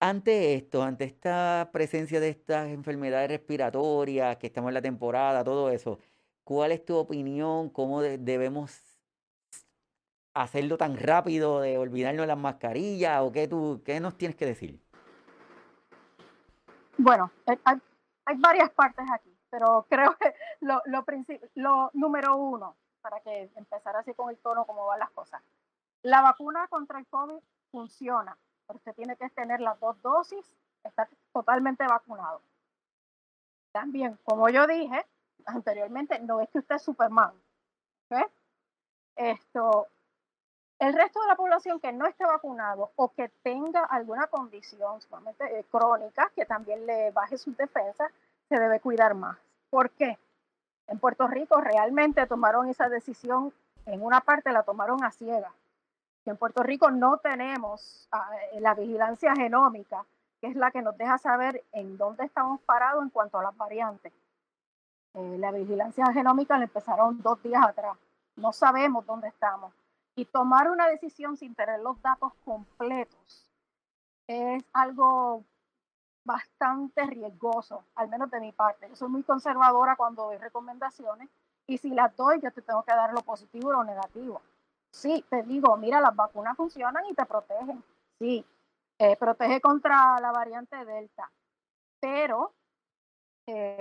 [0.01, 5.70] Ante esto, ante esta presencia de estas enfermedades respiratorias, que estamos en la temporada, todo
[5.70, 5.99] eso,
[6.44, 7.70] ¿cuál es tu opinión?
[7.70, 8.83] ¿Cómo debemos
[10.35, 14.79] hacerlo tan rápido de olvidarnos las mascarillas o qué, tú, qué nos tienes que decir?
[16.99, 17.81] Bueno, hay,
[18.27, 21.03] hay varias partes aquí, pero creo que lo, lo,
[21.55, 25.40] lo número uno, para que empezar así con el tono como van las cosas.
[26.05, 27.40] La vacuna contra el COVID
[27.71, 28.37] funciona,
[28.67, 30.45] pero usted tiene que tener las dos dosis,
[30.85, 32.43] estar totalmente vacunado.
[33.73, 35.05] También, como yo dije
[35.47, 37.33] anteriormente, no es que usted es Superman.
[38.05, 38.25] ¿okay?
[39.17, 39.87] Esto,
[40.79, 45.01] El resto de la población que no esté vacunado o que tenga alguna condición
[45.40, 48.12] eh, crónica que también le baje sus defensas,
[48.51, 49.38] se debe cuidar más.
[49.71, 50.19] ¿Por qué?
[50.87, 53.55] En Puerto Rico realmente tomaron esa decisión,
[53.87, 55.11] en una parte la tomaron a
[56.26, 60.06] En Puerto Rico no tenemos ah, la vigilancia genómica,
[60.40, 63.56] que es la que nos deja saber en dónde estamos parados en cuanto a las
[63.56, 64.12] variantes.
[65.14, 67.96] Eh, la vigilancia genómica la empezaron dos días atrás.
[68.37, 69.72] No sabemos dónde estamos.
[70.16, 73.50] Y tomar una decisión sin tener los datos completos
[74.26, 75.44] es algo
[76.24, 78.88] bastante riesgoso, al menos de mi parte.
[78.88, 81.28] Yo soy muy conservadora cuando doy recomendaciones
[81.66, 84.40] y si las doy, yo te tengo que dar lo positivo o lo negativo.
[84.94, 87.83] Sí, te digo, mira, las vacunas funcionan y te protegen.
[88.20, 88.46] Sí,
[88.96, 91.33] eh, protege contra la variante Delta.
[91.98, 92.52] Pero
[93.48, 93.76] eh,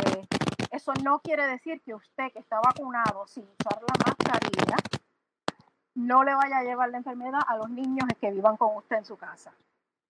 [0.72, 4.76] eso no quiere decir que usted que está vacunado sin usar la mascarilla
[5.94, 9.06] no le vaya a llevar la enfermedad a los niños que vivan con usted en
[9.06, 9.54] su casa.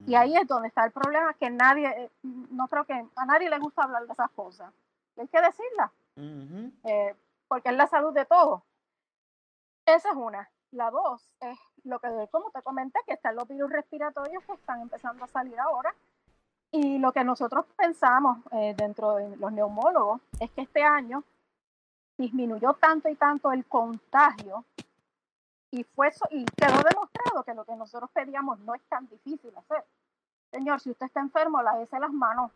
[0.08, 3.50] Y ahí es donde está el problema, que nadie, eh, no creo que a nadie
[3.50, 4.74] le gusta hablar de esas cosas.
[5.18, 5.92] Hay que decirla,
[6.86, 7.14] eh,
[7.50, 8.62] porque es la salud de todos.
[9.86, 10.50] Esa es una.
[10.74, 14.82] La dos es lo que, como te comenté, que están los virus respiratorios que están
[14.82, 15.94] empezando a salir ahora.
[16.72, 21.24] Y lo que nosotros pensamos eh, dentro de los neumólogos es que este año
[22.18, 24.66] disminuyó tanto y tanto el contagio
[25.70, 29.86] y fue y quedó demostrado que lo que nosotros pedíamos no es tan difícil hacer.
[30.52, 32.52] Señor, si usted está enfermo, lávese las manos.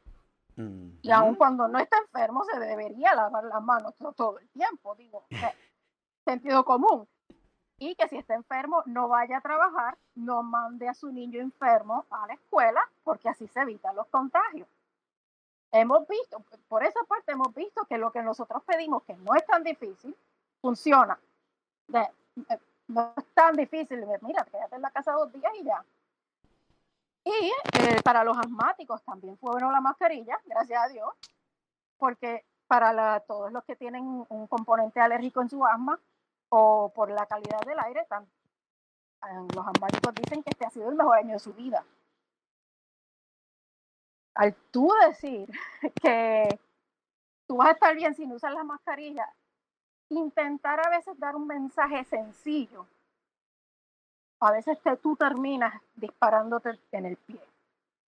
[1.03, 5.23] Y aun cuando no está enfermo, se debería lavar las manos todo, el tiempo, digo,
[6.25, 7.07] sentido común
[7.79, 12.05] y que si está enfermo no vaya a trabajar, no mande a su niño enfermo
[12.09, 14.67] a la escuela, porque así se evitan los contagios.
[15.71, 19.45] Hemos visto, por esa parte hemos visto que lo que nosotros pedimos, que no es
[19.45, 20.15] tan difícil,
[20.61, 21.19] funciona.
[22.87, 25.83] no es tan difícil, mira, quédate en la casa dos días y ya.
[27.25, 31.09] Y eh, para los asmáticos también fue bueno la mascarilla, gracias a Dios,
[31.97, 35.99] porque para todos los que tienen un componente alérgico en su asma,
[36.49, 38.05] o por la calidad del aire,
[39.53, 41.83] los ambáticos dicen que este ha sido el mejor año de su vida.
[44.35, 45.49] Al tú decir
[46.01, 46.59] que
[47.47, 49.33] tú vas a estar bien sin usar la mascarilla,
[50.09, 52.87] intentar a veces dar un mensaje sencillo,
[54.39, 57.41] a veces te, tú terminas disparándote en el pie.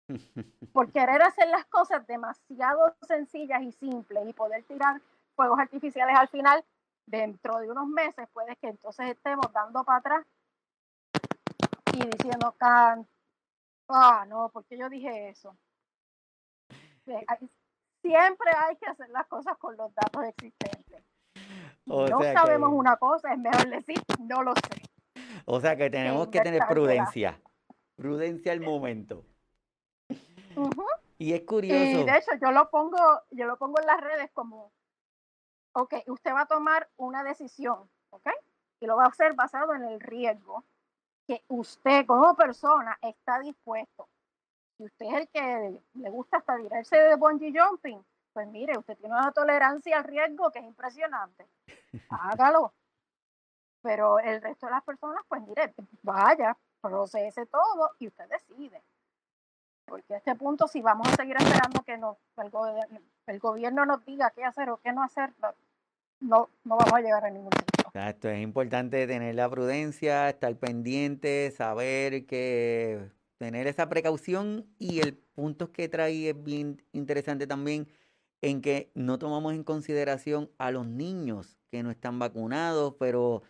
[0.73, 5.02] Por querer hacer las cosas demasiado sencillas y simples y poder tirar
[5.36, 6.63] fuegos artificiales al final,
[7.10, 10.26] dentro de unos meses puede que entonces estemos dando para atrás
[11.93, 15.58] y diciendo, ah, no, porque yo dije eso.
[18.02, 21.04] Siempre hay que hacer las cosas con los datos existentes.
[21.86, 24.84] no sabemos una cosa, es mejor decir, no lo sé.
[25.45, 27.39] O sea que tenemos que tener prudencia.
[27.95, 29.26] Prudencia al momento.
[31.17, 32.02] Y es curioso.
[32.02, 32.98] Y de hecho, yo lo pongo,
[33.32, 34.72] yo lo pongo en las redes como
[35.73, 38.29] ok, usted va a tomar una decisión, ok,
[38.79, 40.63] y lo va a hacer basado en el riesgo
[41.27, 44.10] que usted como persona está dispuesto.
[44.77, 48.03] Si usted es el que le gusta hasta tirarse de bungee jumping,
[48.34, 51.47] pues mire, usted tiene una tolerancia al riesgo que es impresionante.
[52.10, 52.73] Hágalo.
[53.82, 58.82] Pero el resto de las personas, pues mire, vaya, procese todo y usted decide.
[59.86, 62.51] Porque a este punto, si vamos a seguir esperando que nos, el,
[63.30, 65.32] el gobierno nos diga qué hacer o qué no hacer,
[66.20, 67.86] no, no vamos a llegar a ningún sitio.
[67.88, 75.15] Exacto, es importante tener la prudencia, estar pendiente, saber que tener esa precaución y el
[75.15, 77.88] punto que trae es bien interesante también
[78.42, 83.44] en que no tomamos en consideración a los niños que no están vacunados, pero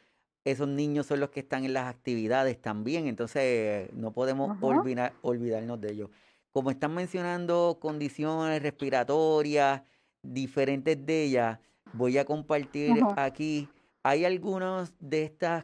[0.45, 5.79] esos niños son los que están en las actividades también, entonces no podemos olvidar, olvidarnos
[5.81, 6.09] de ellos.
[6.59, 9.81] Como están mencionando condiciones respiratorias,
[10.21, 11.59] diferentes de ellas,
[11.93, 13.69] voy a compartir aquí.
[14.03, 15.63] Hay algunas de estas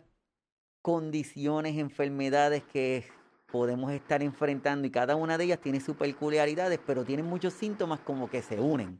[0.81, 3.03] condiciones, enfermedades que
[3.51, 7.99] podemos estar enfrentando y cada una de ellas tiene sus peculiaridades, pero tienen muchos síntomas
[7.99, 8.97] como que se unen.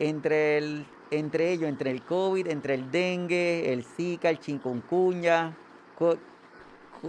[0.00, 5.56] Entre, el, entre ellos, entre el COVID, entre el dengue, el Zika, el chikungunya,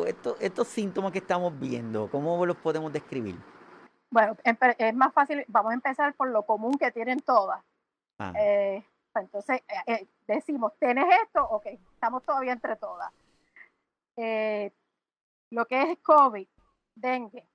[0.05, 3.35] estos, estos síntomas que estamos viendo, ¿cómo los podemos describir?
[4.09, 7.61] Bueno, es más fácil, vamos a empezar por lo común que tienen todas,
[8.19, 8.33] Ah.
[8.35, 11.43] Eh, pues entonces eh, eh, decimos, ¿tienes esto?
[11.49, 13.11] Ok, estamos todavía entre todas.
[15.49, 16.47] lo que es COVID,
[16.95, 17.47] dengue,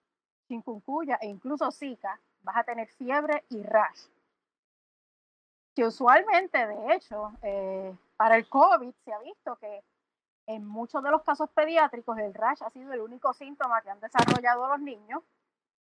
[0.48, 4.06] chikungunya e incluso Zika, vas a tener fiebre y rash.
[5.74, 7.32] Que usualmente, de hecho,
[8.16, 9.82] para el COVID se ha visto que
[10.46, 14.00] en muchos de los casos pediátricos el rash ha sido el único síntoma que han
[14.00, 15.22] desarrollado los niños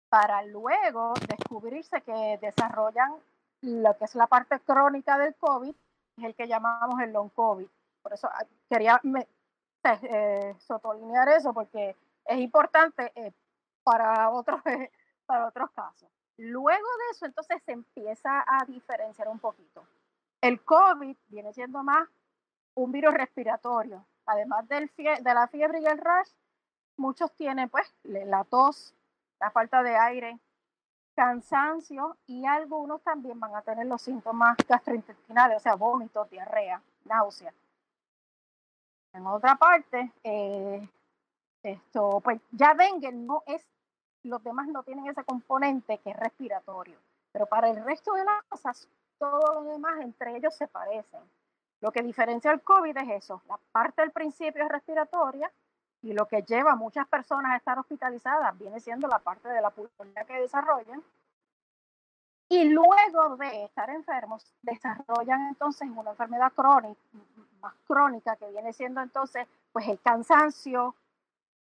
[0.09, 3.15] para luego descubrirse que desarrollan
[3.61, 5.75] lo que es la parte crónica del COVID,
[6.17, 7.67] es el que llamamos el long COVID.
[8.01, 9.27] Por eso ah, quería me,
[9.83, 13.31] eh, eso porque es importante eh,
[13.83, 14.61] para, otros,
[15.25, 16.09] para otros casos.
[16.37, 19.85] Luego de eso, entonces se empieza a diferenciar un poquito.
[20.41, 22.07] El COVID viene siendo más
[22.75, 24.05] un virus respiratorio.
[24.25, 26.29] Además del de la fiebre y el rash,
[26.97, 28.93] muchos tienen pues la tos,
[29.39, 30.39] la falta de aire,
[31.15, 37.53] cansancio y algunos también van a tener los síntomas gastrointestinales, o sea, vómitos, diarrea, náusea.
[39.13, 40.89] En otra parte, eh,
[41.63, 43.65] esto, pues ya dengue no es,
[44.23, 46.97] los demás no tienen ese componente que es respiratorio,
[47.31, 51.21] pero para el resto de las cosas, todos los demás entre ellos se parecen.
[51.81, 55.51] Lo que diferencia el COVID es eso, la parte del principio es respiratoria
[56.01, 59.61] y lo que lleva a muchas personas a estar hospitalizadas viene siendo la parte de
[59.61, 61.03] la pulmonía que desarrollan.
[62.47, 67.01] Y luego de estar enfermos, desarrollan entonces una enfermedad crónica,
[67.59, 70.95] más crónica, que viene siendo entonces pues el cansancio,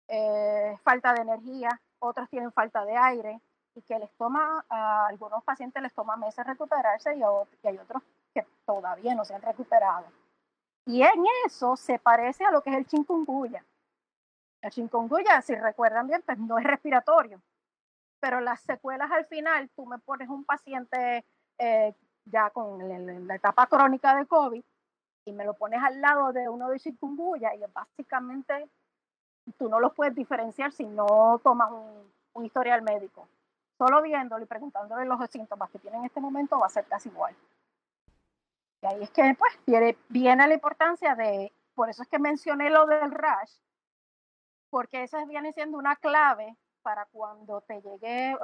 [0.07, 3.41] eh, falta de energía, otros tienen falta de aire
[3.75, 8.03] y que les toma, a algunos pacientes les toma meses recuperarse y, y hay otros
[8.37, 10.05] que todavía no se han recuperado.
[10.85, 13.65] Y en eso se parece a lo que es el chikungunya.
[14.61, 17.41] El chikungunya, si recuerdan bien, pues no es respiratorio,
[18.21, 21.25] pero las secuelas al final, tú me pones un paciente
[21.59, 21.95] eh,
[22.27, 24.63] ya con la, etapa crónica de COVID
[25.25, 28.69] y me lo pones al lado de uno de chikungunya y básicamente
[29.59, 33.29] tú no los puedes diferenciar si no tomas un, un historial médico.
[33.79, 37.09] Solo viéndolo y preguntándole los síntomas que tiene en este momento va a ser casi
[37.09, 37.35] igual.
[38.83, 42.71] Y ahí es que pues viene, viene la importancia de, por eso es que mencioné
[42.71, 43.53] lo del rash,
[44.71, 48.37] porque esa viene siendo una clave para cuando te llegue eh,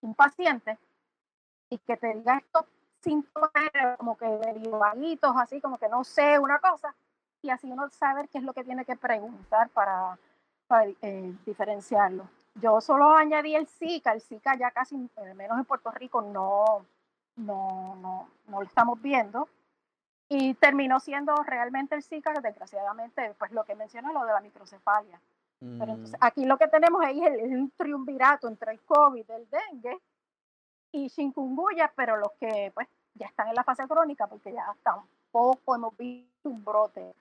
[0.00, 0.78] un paciente
[1.68, 2.64] y que te diga estos
[3.00, 3.50] síntomas
[3.96, 6.94] como que derivaditos, así como que no sé una cosa,
[7.42, 10.18] y así uno sabe qué es lo que tiene que preguntar para,
[11.02, 12.28] eh, diferenciarlo.
[12.56, 16.84] Yo solo añadí el Zika, el Zika ya casi, al menos en Puerto Rico, no,
[17.36, 19.48] no, no, no lo estamos viendo.
[20.28, 25.20] Y terminó siendo realmente el Zika, desgraciadamente, pues lo que menciona lo de la microcefalia.
[25.58, 26.24] Pero entonces, mm.
[26.24, 29.98] aquí lo que tenemos ahí es el, triunvirato entre el COVID, el dengue
[30.92, 35.74] y chikungunya, pero los que pues ya están en la fase crónica, porque ya tampoco
[35.74, 37.14] hemos visto un brote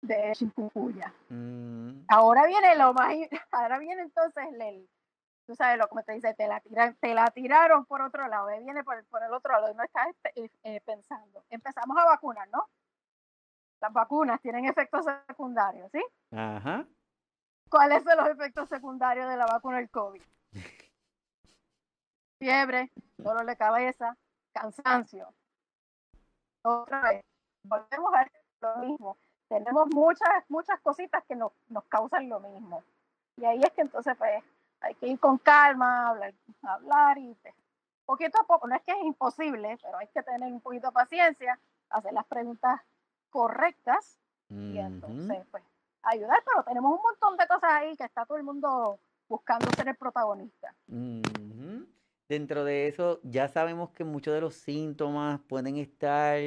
[0.00, 1.12] de chikungunya.
[1.28, 2.04] Mm.
[2.06, 3.12] Ahora viene lo más,
[3.50, 4.88] ahora viene entonces el,
[5.46, 6.60] tú sabes lo como te dice, te la,
[7.00, 10.08] te la tiraron por otro lado, viene por, por, el otro lado y no estás
[10.34, 11.44] eh, eh, pensando.
[11.50, 12.68] Empezamos a vacunar, ¿no?
[13.80, 16.04] Las vacunas tienen efectos secundarios, ¿sí?
[16.32, 16.84] Ajá.
[17.68, 20.22] ¿Cuáles son los efectos secundarios de la vacuna del COVID?
[22.38, 24.16] Fiebre, dolor de cabeza,
[24.52, 25.32] cansancio.
[26.62, 27.24] Otra vez,
[27.62, 28.26] volvemos a
[28.60, 29.18] lo mismo.
[29.48, 32.82] Tenemos muchas, muchas cositas que nos, nos causan lo mismo.
[33.36, 34.42] Y ahí es que entonces pues
[34.80, 37.36] hay que ir con calma, hablar, hablar y
[38.04, 40.92] poquito a poco, no es que es imposible, pero hay que tener un poquito de
[40.92, 41.58] paciencia,
[41.90, 42.80] hacer las preguntas
[43.30, 45.64] correctas y entonces pues
[46.02, 49.88] ayudar, pero tenemos un montón de cosas ahí que está todo el mundo buscando ser
[49.88, 50.72] el protagonista.
[52.28, 56.38] Dentro de eso, ya sabemos que muchos de los síntomas pueden estar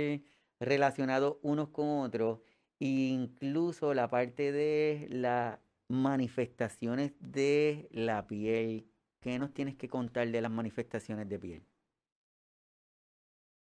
[0.59, 2.39] relacionados unos con otros,
[2.79, 5.59] incluso la parte de la
[5.89, 8.89] manifestaciones de la piel.
[9.19, 11.65] ¿Qué nos tienes que contar de las manifestaciones de piel?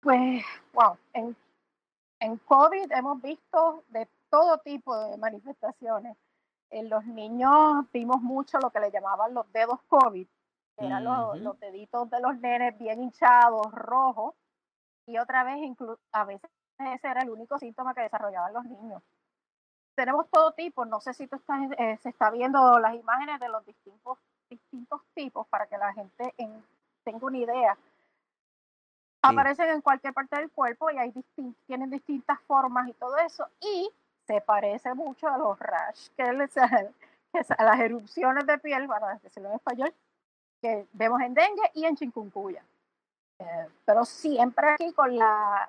[0.00, 1.34] Pues, wow, en,
[2.20, 6.16] en COVID hemos visto de todo tipo de manifestaciones.
[6.70, 10.26] En los niños vimos mucho lo que le llamaban los dedos COVID,
[10.78, 14.34] que eran los, los, deditos de los nenes bien hinchados, rojos,
[15.06, 15.76] y otra vez,
[16.12, 19.02] a veces ese era el único síntoma que desarrollaban los niños
[19.94, 23.48] tenemos todo tipo, no sé si tú estás, eh, se está viendo las imágenes de
[23.48, 26.34] los distintos, distintos tipos para que la gente
[27.04, 27.76] tenga una idea.
[29.22, 31.12] Aparecen en cualquier parte del cuerpo y hay
[31.66, 33.46] tienen distintas formas y todo eso.
[33.60, 33.90] Y
[34.26, 39.54] se parece mucho a los rash, que, a las erupciones de piel, para decirlo en
[39.54, 39.94] español,
[40.60, 42.64] que vemos en dengue y en chikungunya.
[43.38, 45.68] Eh, pero siempre aquí con la,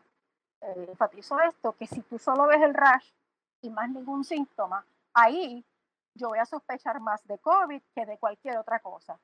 [0.62, 3.08] eh, enfatizo esto, que si tú solo ves el rash,
[3.64, 5.66] y más ningún síntoma, ahí
[6.14, 9.20] yo voy a sospechar más de COVID que de cualquier otra cosa.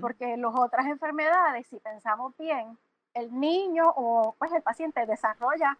[0.00, 2.78] Porque las otras enfermedades, si pensamos bien,
[3.12, 5.76] el niño o pues el paciente desarrolla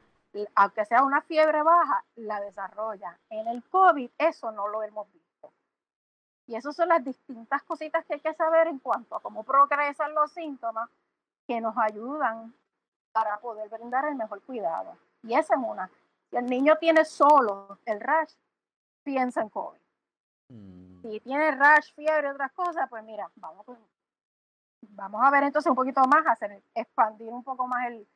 [0.55, 3.19] aunque sea una fiebre baja, la desarrolla.
[3.31, 5.53] En el COVID eso no lo hemos visto.
[6.47, 10.15] Y esas son las distintas cositas que hay que saber en cuanto a cómo progresan
[10.15, 10.89] los síntomas
[11.47, 12.55] que nos ayudan
[13.13, 14.97] para poder brindar el mejor cuidado.
[15.23, 15.91] Y esa es una.
[16.31, 18.33] Si el niño tiene solo el rash,
[19.03, 19.81] piensa en COVID.
[20.49, 21.03] Mm.
[21.03, 23.65] Si tiene rash, fiebre, otras cosas, pues mira, vamos,
[24.81, 28.07] vamos a ver entonces un poquito más, hacer, expandir un poco más el,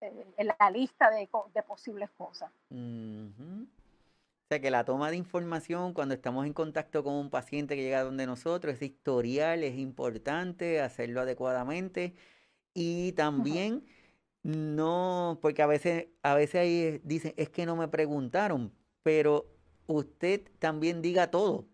[0.00, 2.50] eh, la lista de, de posibles cosas.
[2.70, 7.82] O sea que la toma de información cuando estamos en contacto con un paciente que
[7.82, 12.14] llega donde nosotros, es historial, es importante hacerlo adecuadamente
[12.74, 13.84] y también
[14.46, 18.72] no, porque a veces, a veces ahí dicen, es que no me preguntaron,
[19.02, 19.44] pero
[19.88, 21.66] usted también diga todo.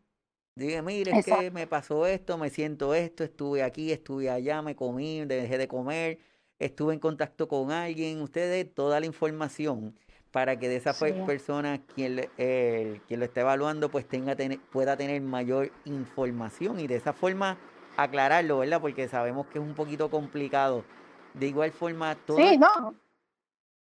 [0.55, 4.75] Diga, mire, es que me pasó esto, me siento esto, estuve aquí, estuve allá, me
[4.75, 6.21] comí, dejé de comer,
[6.59, 8.23] estuve en contacto con alguien.
[8.23, 9.95] Usted dé toda la información
[10.31, 10.95] para que de esa
[11.27, 14.35] persona quien, quien lo esté evaluando pues tenga
[14.71, 17.59] pueda tener mayor información y de esa forma
[17.99, 18.81] aclararlo, ¿verdad?
[18.81, 20.87] Porque sabemos que es un poquito complicado.
[21.35, 22.37] De igual forma, todo...
[22.37, 22.95] Sí, no.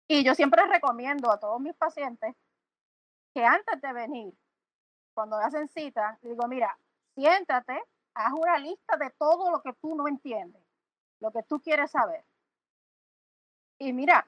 [0.08, 2.34] Y yo siempre recomiendo a todos mis pacientes
[3.34, 4.34] que antes de venir,
[5.14, 6.76] cuando hacen cita, digo, mira,
[7.14, 7.82] siéntate,
[8.14, 10.62] haz una lista de todo lo que tú no entiendes,
[11.20, 12.24] lo que tú quieres saber.
[13.78, 14.26] Y mira,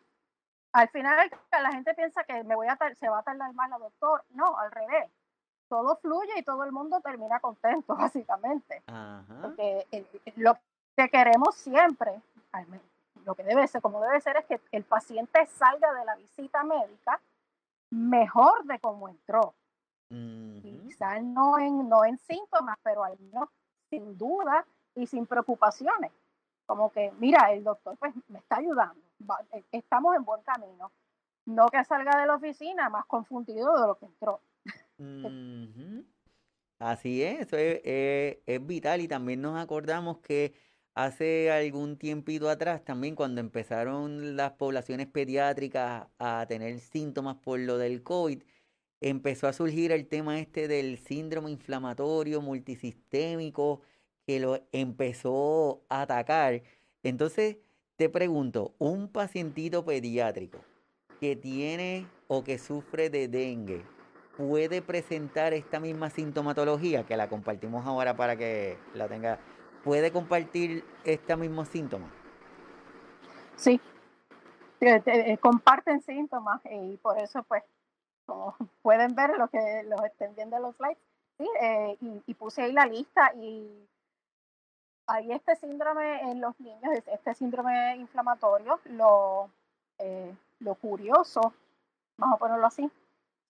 [0.72, 3.78] al final la gente piensa que me voy a se va a tardar más la
[3.78, 4.24] doctor.
[4.30, 5.10] No, al revés
[5.68, 8.82] todo fluye y todo el mundo termina contento, básicamente.
[9.42, 9.86] Porque
[10.36, 10.58] lo
[10.96, 12.20] que queremos siempre,
[13.24, 16.62] lo que debe ser, como debe ser, es que el paciente salga de la visita
[16.64, 17.20] médica
[17.90, 19.54] mejor de como entró.
[20.08, 23.48] Quizás no en, no en síntomas, pero al menos
[23.90, 24.64] sin duda
[24.94, 26.12] y sin preocupaciones.
[26.66, 29.00] Como que, mira, el doctor pues me está ayudando,
[29.52, 30.90] e, estamos en buen camino.
[31.46, 34.40] No que salga de la oficina más confundido de lo que entró.
[36.78, 40.54] Así es, eso es, vital y también nos acordamos que
[40.98, 47.78] hace algún tiempito atrás también cuando empezaron las poblaciones pediátricas a tener síntomas por lo
[47.78, 48.42] del COVID,
[49.00, 53.80] empezó a surgir el tema este del síndrome inflamatorio multisistémico
[54.26, 56.62] que lo empezó a atacar.
[57.04, 57.58] Entonces,
[57.94, 60.58] te pregunto, un pacientito pediátrico
[61.20, 63.84] que tiene o que sufre de dengue,
[64.36, 69.38] puede presentar esta misma sintomatología que la compartimos ahora para que la tenga,
[69.84, 72.10] puede compartir este mismo síntoma.
[73.56, 73.80] Sí,
[74.80, 77.64] eh, comparten síntomas y por eso pues
[78.28, 80.98] como pueden ver lo que los estén viendo los slides,
[81.38, 83.88] sí, eh, y, puse ahí la lista y
[85.06, 89.50] hay este síndrome en los niños, este síndrome inflamatorio, lo,
[89.98, 91.54] eh, lo curioso,
[92.18, 92.90] vamos a ponerlo así,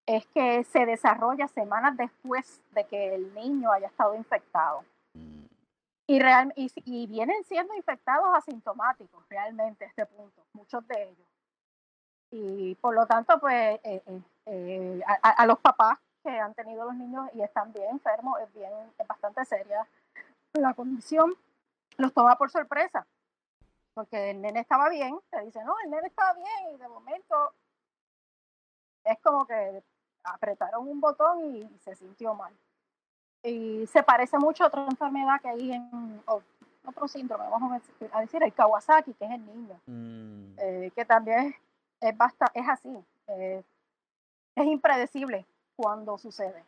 [0.07, 4.85] es que se desarrolla semanas después de que el niño haya estado infectado.
[6.11, 11.29] Y, real, y, vienen siendo infectados asintomáticos realmente este punto, muchos de ellos.
[12.31, 16.95] Y por lo tanto, pues eh, eh, eh, a, los papás que han tenido los
[16.95, 19.87] niños y están bien enfermos, es, bien, es bastante seria
[20.55, 21.35] la condición,
[21.99, 23.07] los toma por sorpresa.
[23.93, 27.53] Porque el nene estaba bien, te dice, no, el nene estaba bien, y de momento
[29.05, 29.83] es como que
[30.25, 32.55] apretaron un botón y se sintió mal.
[33.49, 36.23] Y se parece mucho a otra enfermedad que hay en
[36.85, 37.83] otro síndrome, vamos
[38.13, 40.59] a decir, el Kawasaki, que es el niño, mm.
[40.59, 41.55] eh, que también
[42.01, 42.89] es, basta, es así,
[43.27, 43.63] eh,
[44.55, 45.47] es impredecible
[45.77, 46.65] cuando sucede.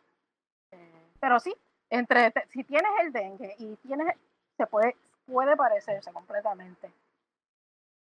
[0.71, 1.55] Eh, pero sí,
[1.89, 4.15] entre si tienes el dengue y tienes,
[4.57, 6.91] se puede, puede parecerse completamente.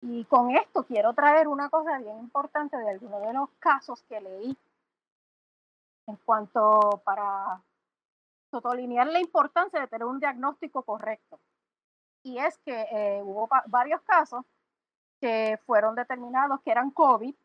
[0.02, 4.22] Y con esto quiero traer una cosa bien importante de algunos de los casos que
[4.22, 4.58] leí
[6.08, 7.62] en cuanto para
[8.52, 11.40] sotolinear la importancia de tener un diagnóstico correcto.
[12.24, 14.46] Y es que eh, hubo varios casos
[15.22, 17.36] que fueron determinados que eran COVID.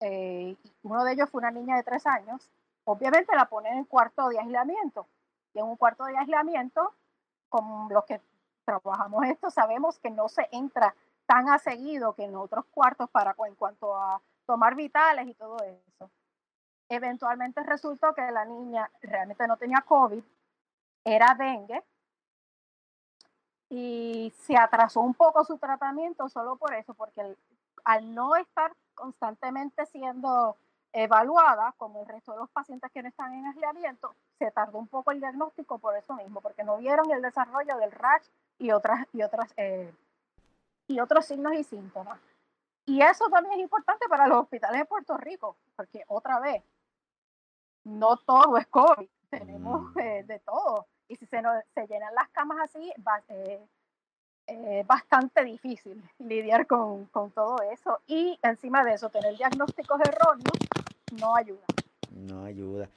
[0.00, 2.50] Eh, uno de ellos fue una niña de tres años.
[2.84, 5.06] Obviamente la ponen en cuarto de aislamiento.
[5.54, 6.94] Y en un cuarto de aislamiento,
[7.48, 8.20] con los que
[8.64, 10.94] trabajamos esto, sabemos que no se entra
[11.26, 15.58] tan a seguido que en otros cuartos para en cuanto a tomar vitales y todo
[15.62, 16.10] eso.
[16.88, 20.22] Eventualmente resultó que la niña realmente no tenía COVID,
[21.04, 21.82] era dengue
[23.70, 27.36] y se atrasó un poco su tratamiento solo por eso, porque
[27.84, 30.56] al no estar constantemente siendo
[30.92, 34.88] evaluada como el resto de los pacientes que no están en aislamiento, se tardó un
[34.88, 38.24] poco el diagnóstico por eso mismo, porque no vieron el desarrollo del rash
[38.58, 39.92] y otras y otras eh,
[40.86, 42.18] y otros signos y síntomas.
[42.86, 46.62] Y eso también es importante para los hospitales de Puerto Rico, porque otra vez,
[47.88, 49.98] no todo es COVID, tenemos mm.
[49.98, 50.86] eh, de todo.
[51.08, 51.40] Y si se,
[51.74, 53.66] se llenan las camas así, va, eh,
[54.46, 58.00] eh, bastante difícil lidiar con, con, todo eso.
[58.06, 60.58] Y encima de eso, tener diagnósticos erróneos
[61.18, 61.64] no ayuda.
[62.10, 62.90] No ayuda.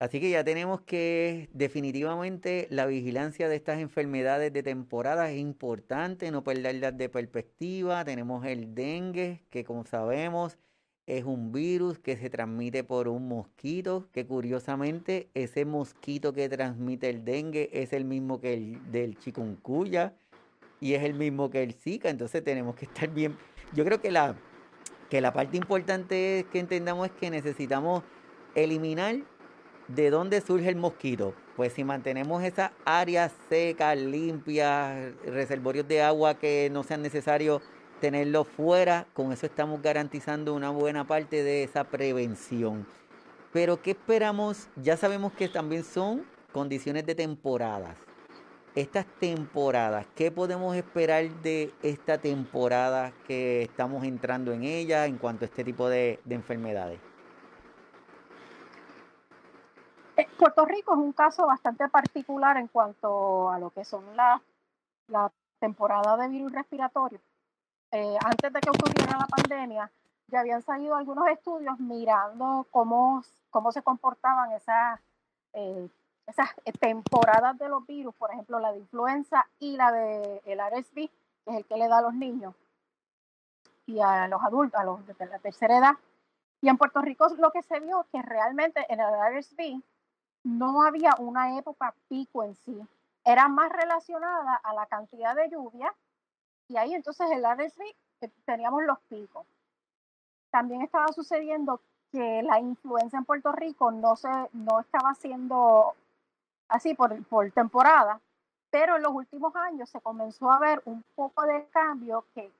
[0.00, 6.32] Así que ya tenemos que definitivamente la vigilancia de estas enfermedades de temporada es importante,
[6.32, 8.04] no perderlas de perspectiva.
[8.04, 10.58] Tenemos el dengue, que como sabemos
[11.06, 17.10] es un virus que se transmite por un mosquito, que curiosamente ese mosquito que transmite
[17.10, 20.14] el dengue es el mismo que el del chikungunya
[20.80, 23.36] y es el mismo que el Zika, entonces tenemos que estar bien.
[23.72, 24.36] Yo creo que la,
[25.10, 28.02] que la parte importante es que entendamos es que necesitamos
[28.54, 29.16] eliminar
[29.88, 31.34] de dónde surge el mosquito.
[31.56, 37.62] Pues si mantenemos esas áreas secas, limpias, reservorios de agua que no sean necesarios
[38.02, 42.84] tenerlos fuera, con eso estamos garantizando una buena parte de esa prevención.
[43.52, 44.66] Pero ¿qué esperamos?
[44.74, 47.96] Ya sabemos que también son condiciones de temporadas
[48.74, 55.44] estas temporadas, ¿qué podemos esperar de esta temporada que estamos entrando en ella en cuanto
[55.44, 56.98] a este tipo de, enfermedades?
[60.16, 64.40] Eh, Puerto Rico es un caso bastante particular en cuanto a lo que son las
[65.08, 67.20] la temporada de virus respiratorio.
[67.92, 69.90] Eh, antes de que ocurriera la pandemia,
[70.28, 74.98] ya habían salido algunos estudios mirando cómo, cómo se comportaban esas
[75.52, 75.88] eh,
[76.26, 80.94] esas temporadas de los virus, por ejemplo, la de influenza y la de el RSV,
[80.94, 81.10] que
[81.46, 82.54] es el que le da a los niños
[83.86, 85.94] y a los adultos, a los de la tercera edad.
[86.60, 89.82] Y en Puerto Rico lo que se vio que realmente en el RSV
[90.44, 92.80] no había una época pico en sí,
[93.24, 95.92] era más relacionada a la cantidad de lluvia
[96.68, 97.82] y ahí entonces el RSV
[98.22, 99.46] eh, teníamos los picos.
[100.50, 105.94] También estaba sucediendo que la influenza en Puerto Rico no, se, no estaba siendo
[106.68, 108.20] así por, por temporada,
[108.70, 112.50] pero en los últimos años se comenzó a ver un poco de cambio que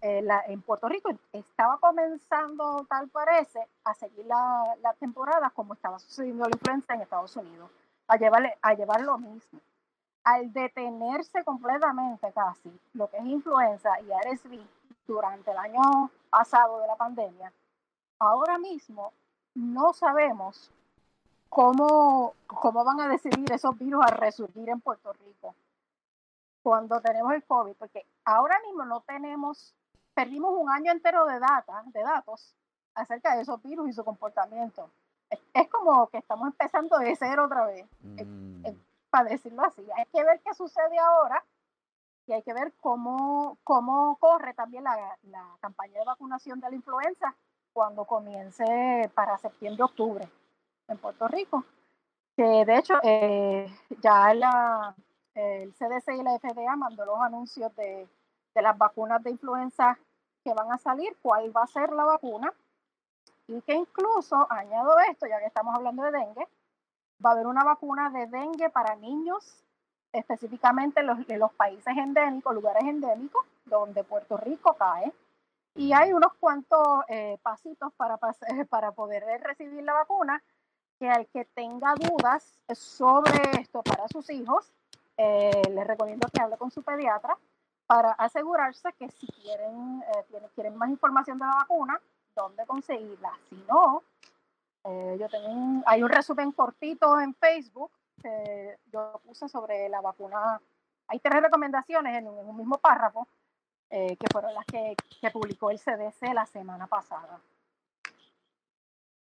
[0.00, 5.74] eh, la, en Puerto Rico estaba comenzando, tal parece, a seguir la, la, temporada como
[5.74, 7.70] estaba sucediendo la influenza en Estados Unidos,
[8.08, 9.60] a, llevarle, a llevar lo mismo.
[10.24, 14.58] Al detenerse completamente casi lo que es influenza y RSV
[15.06, 17.52] durante el año pasado de la pandemia,
[18.18, 19.12] ahora mismo
[19.54, 20.70] no sabemos
[21.48, 25.54] cómo, cómo van a decidir esos virus a resurgir en Puerto Rico
[26.64, 29.74] cuando tenemos el COVID, porque ahora mismo no tenemos,
[30.14, 32.56] perdimos un año entero de data, de datos
[32.94, 34.90] acerca de esos virus y su comportamiento.
[35.52, 38.66] Es, como que estamos empezando de cero otra vez, mm.
[39.14, 39.86] Para decirlo así.
[39.96, 41.44] Hay que ver qué sucede ahora
[42.26, 46.74] y hay que ver cómo, cómo corre también la, la campaña de vacunación de la
[46.74, 47.32] influenza
[47.72, 50.28] cuando comience para septiembre-octubre
[50.88, 51.64] en Puerto Rico,
[52.36, 54.96] que de hecho eh, ya la,
[55.36, 58.08] el CDC y la FDA mandó los anuncios de,
[58.52, 59.96] de las vacunas de influenza
[60.42, 62.52] que van a salir, cuál va a ser la vacuna,
[63.46, 66.48] y que incluso, añado esto, ya que estamos hablando de dengue,
[67.24, 69.64] va a haber una vacuna de dengue para niños,
[70.12, 75.12] específicamente en los, en los países endémicos, lugares endémicos, donde Puerto Rico cae.
[75.74, 78.16] Y hay unos cuantos eh, pasitos para,
[78.68, 80.42] para poder recibir la vacuna
[80.98, 84.72] que al que tenga dudas sobre esto para sus hijos,
[85.16, 87.36] eh, les recomiendo que hable con su pediatra
[87.86, 92.00] para asegurarse que si quieren, eh, quieren más información de la vacuna,
[92.34, 93.32] dónde conseguirla.
[93.48, 94.02] Si no,
[94.84, 97.90] eh, yo tengo un, hay un resumen cortito en Facebook
[98.22, 100.60] que yo puse sobre la vacuna.
[101.08, 103.26] Hay tres recomendaciones en un, mismo párrafo
[103.90, 107.38] que fueron las que, que publicó el CDC la semana pasada.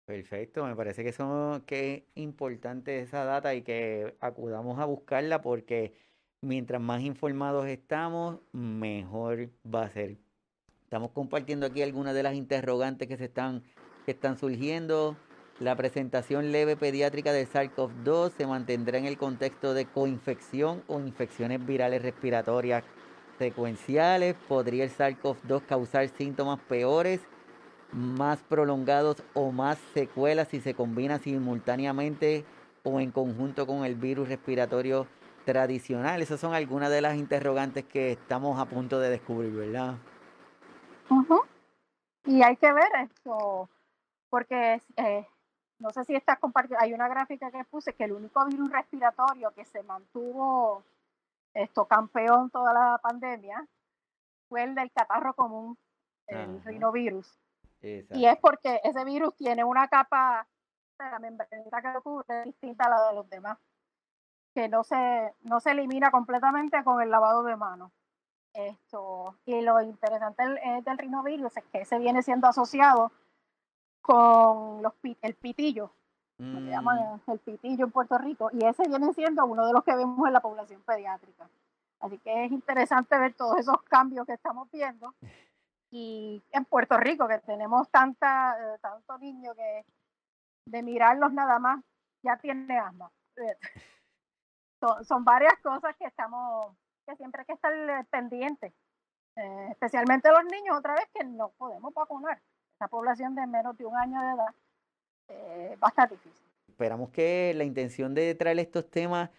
[0.05, 5.41] Perfecto, me parece que, son, que es importante esa data y que acudamos a buscarla
[5.41, 5.93] porque
[6.41, 10.17] mientras más informados estamos, mejor va a ser.
[10.83, 13.63] Estamos compartiendo aquí algunas de las interrogantes que se están,
[14.05, 15.15] que están surgiendo.
[15.63, 21.65] La presentación leve pediátrica de SARS-CoV-2 se mantendrá en el contexto de coinfección o infecciones
[21.65, 22.83] virales respiratorias
[23.39, 24.35] secuenciales.
[24.49, 27.21] ¿Podría el SARS-CoV-2 causar síntomas peores?
[27.93, 32.43] más prolongados o más secuelas si se combina simultáneamente
[32.83, 35.05] o en conjunto con el virus respiratorio
[35.45, 36.21] tradicional.
[36.21, 39.93] Esas son algunas de las interrogantes que estamos a punto de descubrir, ¿verdad?
[42.25, 43.69] Y hay que ver esto,
[44.31, 45.27] porque eh,
[45.83, 49.51] no sé si está compartiendo, hay una gráfica que puse que el único virus respiratorio
[49.51, 50.81] que se mantuvo
[51.53, 53.67] esto campeón toda la pandemia
[54.47, 55.77] fue el del catarro común
[56.27, 57.37] el rinovirus.
[57.81, 60.47] Y es porque ese virus tiene una capa,
[60.97, 63.57] la membranita que lo cubre, distinta a la de los demás,
[64.55, 67.91] que no se, no se elimina completamente con el lavado de manos.
[68.53, 73.11] Esto, y lo interesante del, del rinovirus es que se viene siendo asociado
[74.03, 75.91] con los, el pitillo,
[76.37, 77.31] se llama mm.
[77.31, 80.33] el pitillo en Puerto Rico, y ese viene siendo uno de los que vemos en
[80.33, 81.49] la población pediátrica.
[82.01, 85.13] Así que es interesante ver todos esos cambios que estamos viendo.
[85.89, 89.85] Y en Puerto Rico, que tenemos tanta, eh, tanto niño que
[90.65, 91.81] de mirarlos nada más
[92.23, 93.09] ya tiene asma.
[95.07, 96.75] Son, varias cosas que estamos,
[97.07, 98.73] que siempre hay que estar pendientes,
[99.37, 102.41] eh, especialmente los niños, otra vez que no podemos vacunar.
[102.83, 104.55] Esa población de menos de un año de edad
[105.29, 106.45] eh, va difícil.
[106.67, 109.29] Esperamos que la intención de traer estos temas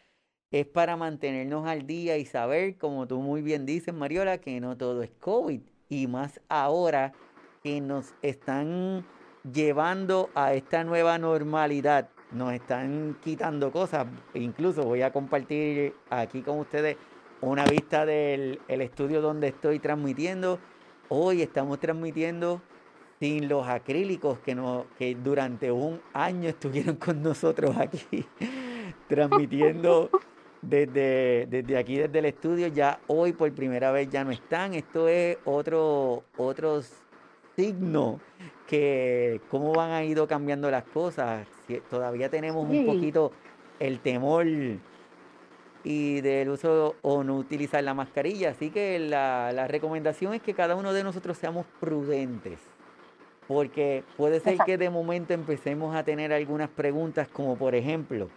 [0.50, 4.78] es para mantenernos al día y saber, como tú muy bien dices, Mariola, que no
[4.78, 5.60] todo es COVID.
[5.90, 7.12] Y más ahora
[7.62, 9.04] que nos están
[9.52, 14.06] llevando a esta nueva normalidad, nos están quitando cosas.
[14.32, 16.96] Incluso voy a compartir aquí con ustedes
[17.42, 20.60] una vista del estudio donde estoy transmitiendo.
[21.10, 22.62] Hoy estamos transmitiendo
[23.20, 28.26] sin los acrílicos que, no, que durante un año estuvieron con nosotros aquí,
[29.08, 30.10] transmitiendo
[30.60, 32.68] desde, desde aquí, desde el estudio.
[32.68, 34.74] Ya hoy por primera vez ya no están.
[34.74, 36.82] Esto es otro, otro
[37.56, 38.20] signo
[38.66, 41.46] que cómo van a ido cambiando las cosas.
[41.88, 43.32] Todavía tenemos un poquito
[43.78, 44.46] el temor
[45.86, 48.50] y del uso o no utilizar la mascarilla.
[48.50, 52.73] Así que la, la recomendación es que cada uno de nosotros seamos prudentes
[53.46, 58.28] porque puede ser que de momento empecemos a tener algunas preguntas como por ejemplo,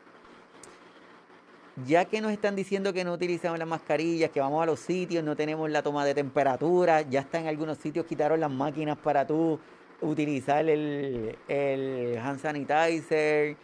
[1.85, 5.23] ya que nos están diciendo que no utilizamos las mascarillas, que vamos a los sitios,
[5.23, 9.25] no tenemos la toma de temperatura, ya está en algunos sitios quitaron las máquinas para
[9.25, 9.59] tú
[10.01, 13.55] utilizar el, el hand sanitizer,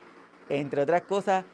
[0.49, 1.45] entre otras cosas,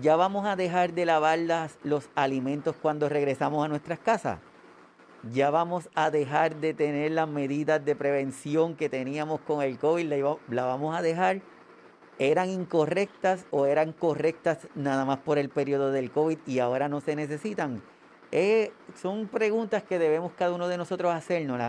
[0.00, 1.38] ya vamos a dejar de lavar
[1.82, 4.38] los alimentos cuando regresamos a nuestras casas
[5.22, 10.38] ya vamos a dejar de tener las medidas de prevención que teníamos con el COVID,
[10.48, 11.42] la, vamos a dejar.
[12.18, 17.00] ¿Eran incorrectas o eran correctas nada más por el periodo del COVID y ahora no
[17.00, 17.82] se necesitan?
[18.32, 21.60] Eh, son preguntas que debemos cada uno de nosotros hacernos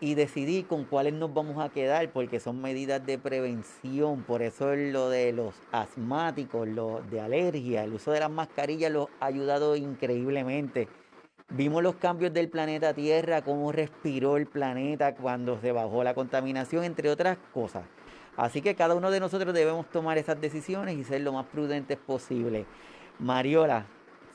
[0.00, 4.22] y decidir con cuáles nos vamos a quedar, porque son medidas de prevención.
[4.22, 8.90] Por eso es lo de los asmáticos, lo de alergia, el uso de las mascarillas
[8.90, 10.88] los ha ayudado increíblemente
[11.52, 16.84] Vimos los cambios del planeta Tierra, cómo respiró el planeta cuando se bajó la contaminación,
[16.84, 17.82] entre otras cosas.
[18.36, 21.98] Así que cada uno de nosotros debemos tomar esas decisiones y ser lo más prudentes
[21.98, 22.66] posible.
[23.18, 23.84] Mariola,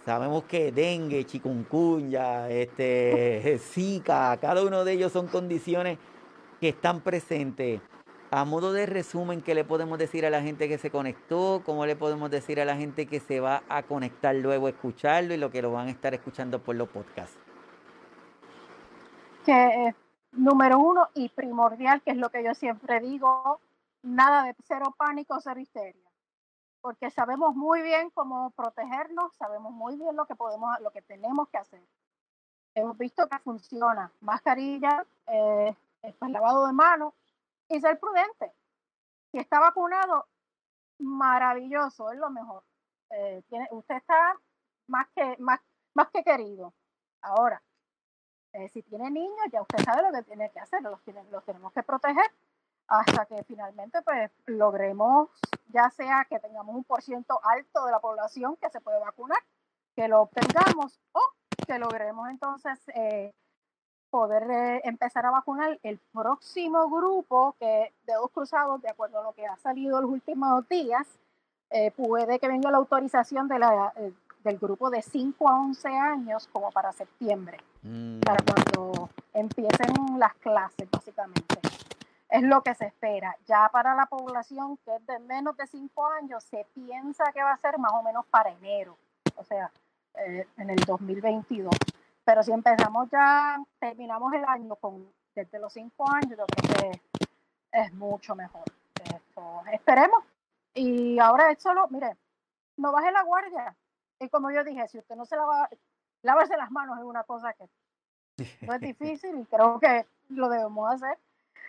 [0.04, 5.98] sabemos que dengue, chikungunya, este, zika, cada uno de ellos son condiciones
[6.60, 7.80] que están presentes
[8.36, 11.62] a modo de resumen, ¿qué le podemos decir a la gente que se conectó?
[11.66, 15.34] ¿Cómo le podemos decir a la gente que se va a conectar luego a escucharlo
[15.34, 17.38] y lo que lo van a estar escuchando por los podcasts?
[19.46, 19.96] Que
[20.34, 23.62] número uno y primordial, que es lo que yo siempre digo,
[24.04, 26.10] nada de cero pánico, cero histeria.
[26.82, 31.48] Porque sabemos muy bien cómo protegernos, sabemos muy bien lo que podemos, lo que tenemos
[31.48, 31.82] que hacer.
[32.74, 34.12] Hemos visto que funciona.
[34.20, 35.74] Mascarilla, eh,
[36.20, 37.14] lavado de manos,
[37.70, 38.52] y ser prudente.
[39.32, 40.28] Si está vacunado,
[41.00, 42.64] maravilloso, es lo mejor.
[43.10, 44.40] Eh, tiene, usted está
[44.88, 45.60] más que, más,
[45.94, 46.74] más que querido.
[47.22, 47.62] Ahora,
[48.54, 51.00] eh, si tiene niños, ya usted sabe lo que tiene que hacer, los,
[51.32, 52.32] los tenemos que proteger
[52.88, 55.30] hasta que finalmente pues logremos,
[55.68, 59.40] ya sea que tengamos un por ciento alto de la población que se puede vacunar,
[59.96, 61.22] que lo obtengamos o
[61.66, 63.34] que logremos entonces eh,
[64.16, 69.24] poder eh, empezar a vacunar el próximo grupo que de dos cruzados, de acuerdo a
[69.24, 71.06] lo que ha salido los últimos días,
[71.70, 75.90] eh, puede que venga la autorización de la, eh, del grupo de 5 a 11
[75.90, 78.22] años como para septiembre, mm.
[78.22, 81.60] para cuando empiecen las clases, básicamente.
[82.30, 83.36] Es lo que se espera.
[83.46, 87.52] Ya para la población que es de menos de 5 años, se piensa que va
[87.52, 88.98] a ser más o menos para enero,
[89.36, 89.70] o sea,
[90.16, 91.76] en el 2022.
[92.26, 97.02] Pero si empezamos ya, terminamos el año con desde los cinco años, yo creo que
[97.72, 98.64] es mucho mejor.
[99.72, 100.24] esperemos.
[100.74, 102.18] Y ahora es solo, mire,
[102.78, 103.76] no baje la guardia.
[104.20, 105.70] Y como yo dije, si usted no se lava,
[106.22, 107.70] lavarse las manos es una cosa que
[108.62, 111.18] no es difícil y creo que lo debemos hacer.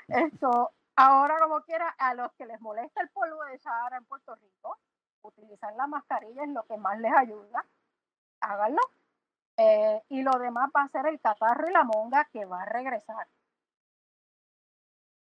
[0.09, 4.35] Esto, ahora como quiera, a los que les molesta el polvo de Sahara en Puerto
[4.37, 4.79] Rico,
[5.23, 7.65] utilizar la mascarilla es lo que más les ayuda.
[8.41, 8.81] Háganlo.
[9.59, 12.67] Eh, y lo demás va a ser el catarro y la monga que va a
[12.67, 13.27] regresar.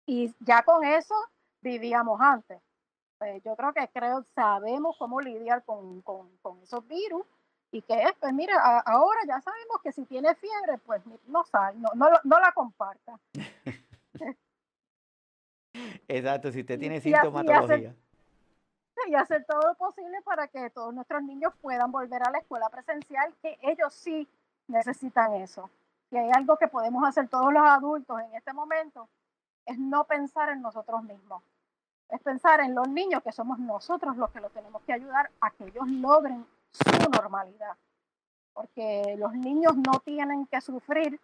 [0.07, 1.15] Y ya con eso
[1.61, 2.61] vivíamos antes.
[3.19, 7.25] Pues yo creo que creo, sabemos cómo lidiar con, con, con esos virus
[7.71, 11.81] y que es, pues mira, ahora ya sabemos que si tiene fiebre, pues no sal,
[11.81, 13.19] no, no, no la comparta.
[16.07, 17.77] Exacto, si usted tiene sintomatología.
[17.77, 17.97] Y hacer,
[19.47, 23.59] todo lo posible para que todos nuestros niños puedan volver a la escuela presencial, que
[23.63, 24.29] ellos sí
[24.69, 25.71] necesitan eso.
[26.11, 29.09] Y hay algo que podemos hacer todos los adultos en este momento,
[29.67, 31.43] es no pensar en nosotros mismos.
[32.11, 35.51] Es pensar en los niños, que somos nosotros los que los tenemos que ayudar a
[35.51, 37.77] que ellos logren su normalidad.
[38.53, 41.21] Porque los niños no tienen que sufrir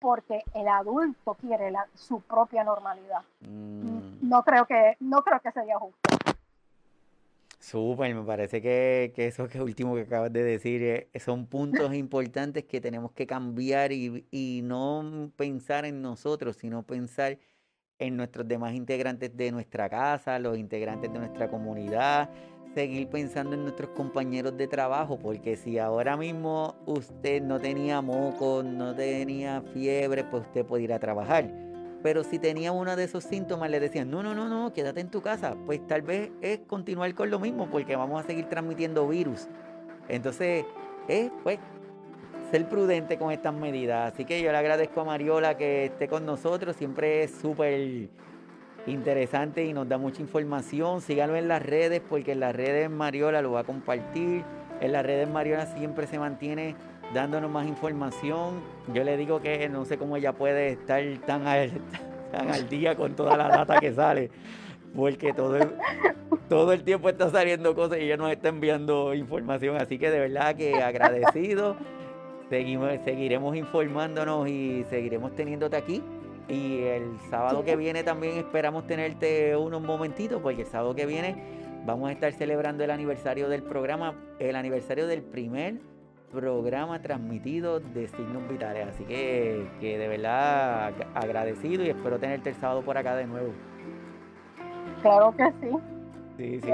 [0.00, 3.22] porque el adulto quiere su propia normalidad.
[3.40, 4.28] Mm.
[4.28, 6.15] No creo que no creo que sería justo.
[7.66, 12.62] Súper, me parece que, eso que último que acabas de decir eh, son puntos importantes
[12.64, 17.40] que tenemos que cambiar y, y no pensar en nosotros, sino pensar
[17.98, 22.30] en nuestros demás integrantes de nuestra casa, los integrantes de nuestra comunidad,
[22.72, 28.62] seguir pensando en nuestros compañeros de trabajo, porque si ahora mismo usted no tenía moco,
[28.62, 31.65] no tenía fiebre, pues usted puede ir a trabajar.
[32.06, 35.10] Pero si tenía uno de esos síntomas, le decían, no, no, no, no, quédate en
[35.10, 35.56] tu casa.
[35.66, 39.48] Pues tal vez es continuar con lo mismo, porque vamos a seguir transmitiendo virus.
[40.08, 40.64] Entonces,
[41.08, 41.58] es pues
[42.52, 44.12] ser prudente con estas medidas.
[44.12, 46.76] Así que yo le agradezco a Mariola que esté con nosotros.
[46.76, 48.08] Siempre es súper
[48.86, 51.00] interesante y nos da mucha información.
[51.00, 54.44] Síganlo en las redes porque en las redes Mariola lo va a compartir.
[54.80, 56.76] En las redes Mariola siempre se mantiene
[57.14, 58.60] dándonos más información.
[58.92, 61.70] Yo le digo que no sé cómo ella puede estar tan al,
[62.32, 64.30] tan al día con toda la data que sale.
[64.94, 65.72] Porque todo el,
[66.48, 69.76] todo el tiempo está saliendo cosas y ella nos está enviando información.
[69.76, 71.76] Así que de verdad que agradecido.
[72.48, 76.00] Seguimos, seguiremos informándonos y seguiremos teniéndote aquí
[76.48, 81.34] y el sábado que viene también esperamos tenerte unos momentitos, porque el sábado que viene
[81.84, 85.80] vamos a estar celebrando el aniversario del programa, el aniversario del primer
[86.32, 88.88] programa transmitido de signos vitales.
[88.88, 93.52] Así que, que de verdad agradecido y espero tenerte el sábado por acá de nuevo.
[95.02, 95.70] Claro que sí.
[96.36, 96.70] Sí, sí.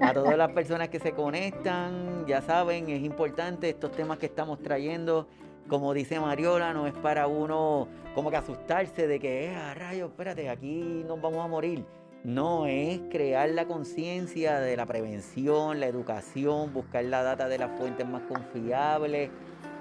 [0.00, 4.60] A todas las personas que se conectan, ya saben, es importante estos temas que estamos
[4.60, 5.28] trayendo
[5.68, 10.06] como dice Mariola, no es para uno como que asustarse de que, eh, a rayo,
[10.06, 11.84] espérate, aquí nos vamos a morir.
[12.24, 17.76] No, es crear la conciencia de la prevención, la educación, buscar la data de las
[17.76, 19.30] fuentes más confiables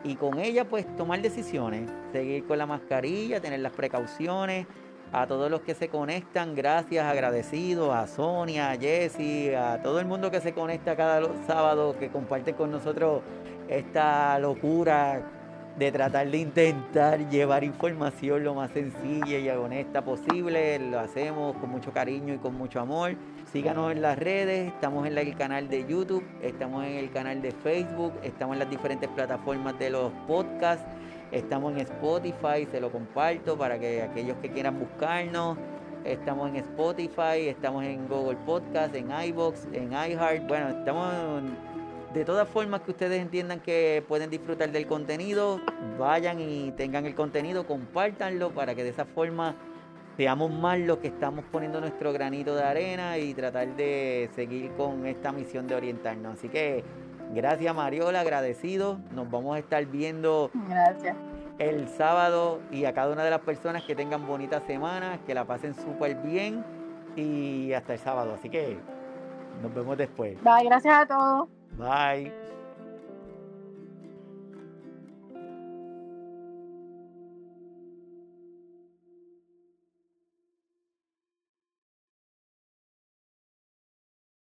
[0.04, 4.66] y con ella pues tomar decisiones, seguir con la mascarilla, tener las precauciones.
[5.14, 10.06] A todos los que se conectan, gracias, agradecidos a Sonia, a Jessy, a todo el
[10.06, 13.22] mundo que se conecta cada sábado, que comparte con nosotros
[13.68, 15.41] esta locura
[15.78, 20.80] de tratar de intentar llevar información lo más sencilla y honesta posible.
[20.80, 23.16] Lo hacemos con mucho cariño y con mucho amor.
[23.52, 27.52] Síganos en las redes, estamos en el canal de YouTube, estamos en el canal de
[27.52, 30.86] Facebook, estamos en las diferentes plataformas de los podcasts,
[31.32, 35.58] estamos en Spotify, se lo comparto para que aquellos que quieran buscarnos.
[36.06, 40.48] Estamos en Spotify, estamos en Google Podcast, en iBox, en iHeart.
[40.48, 41.71] Bueno, estamos en
[42.14, 45.62] de todas formas que ustedes entiendan que pueden disfrutar del contenido,
[45.98, 49.56] vayan y tengan el contenido, compártanlo para que de esa forma
[50.18, 55.06] seamos más los que estamos poniendo nuestro granito de arena y tratar de seguir con
[55.06, 56.34] esta misión de orientarnos.
[56.34, 56.84] Así que
[57.34, 59.00] gracias Mariola, agradecido.
[59.16, 61.16] Nos vamos a estar viendo gracias.
[61.60, 65.46] el sábado y a cada una de las personas que tengan bonitas semanas, que la
[65.46, 66.66] pasen súper bien
[67.16, 68.34] y hasta el sábado.
[68.34, 68.78] Así que
[69.62, 70.38] nos vemos después.
[70.44, 71.61] Bye, gracias a todos.
[71.82, 72.32] Bye.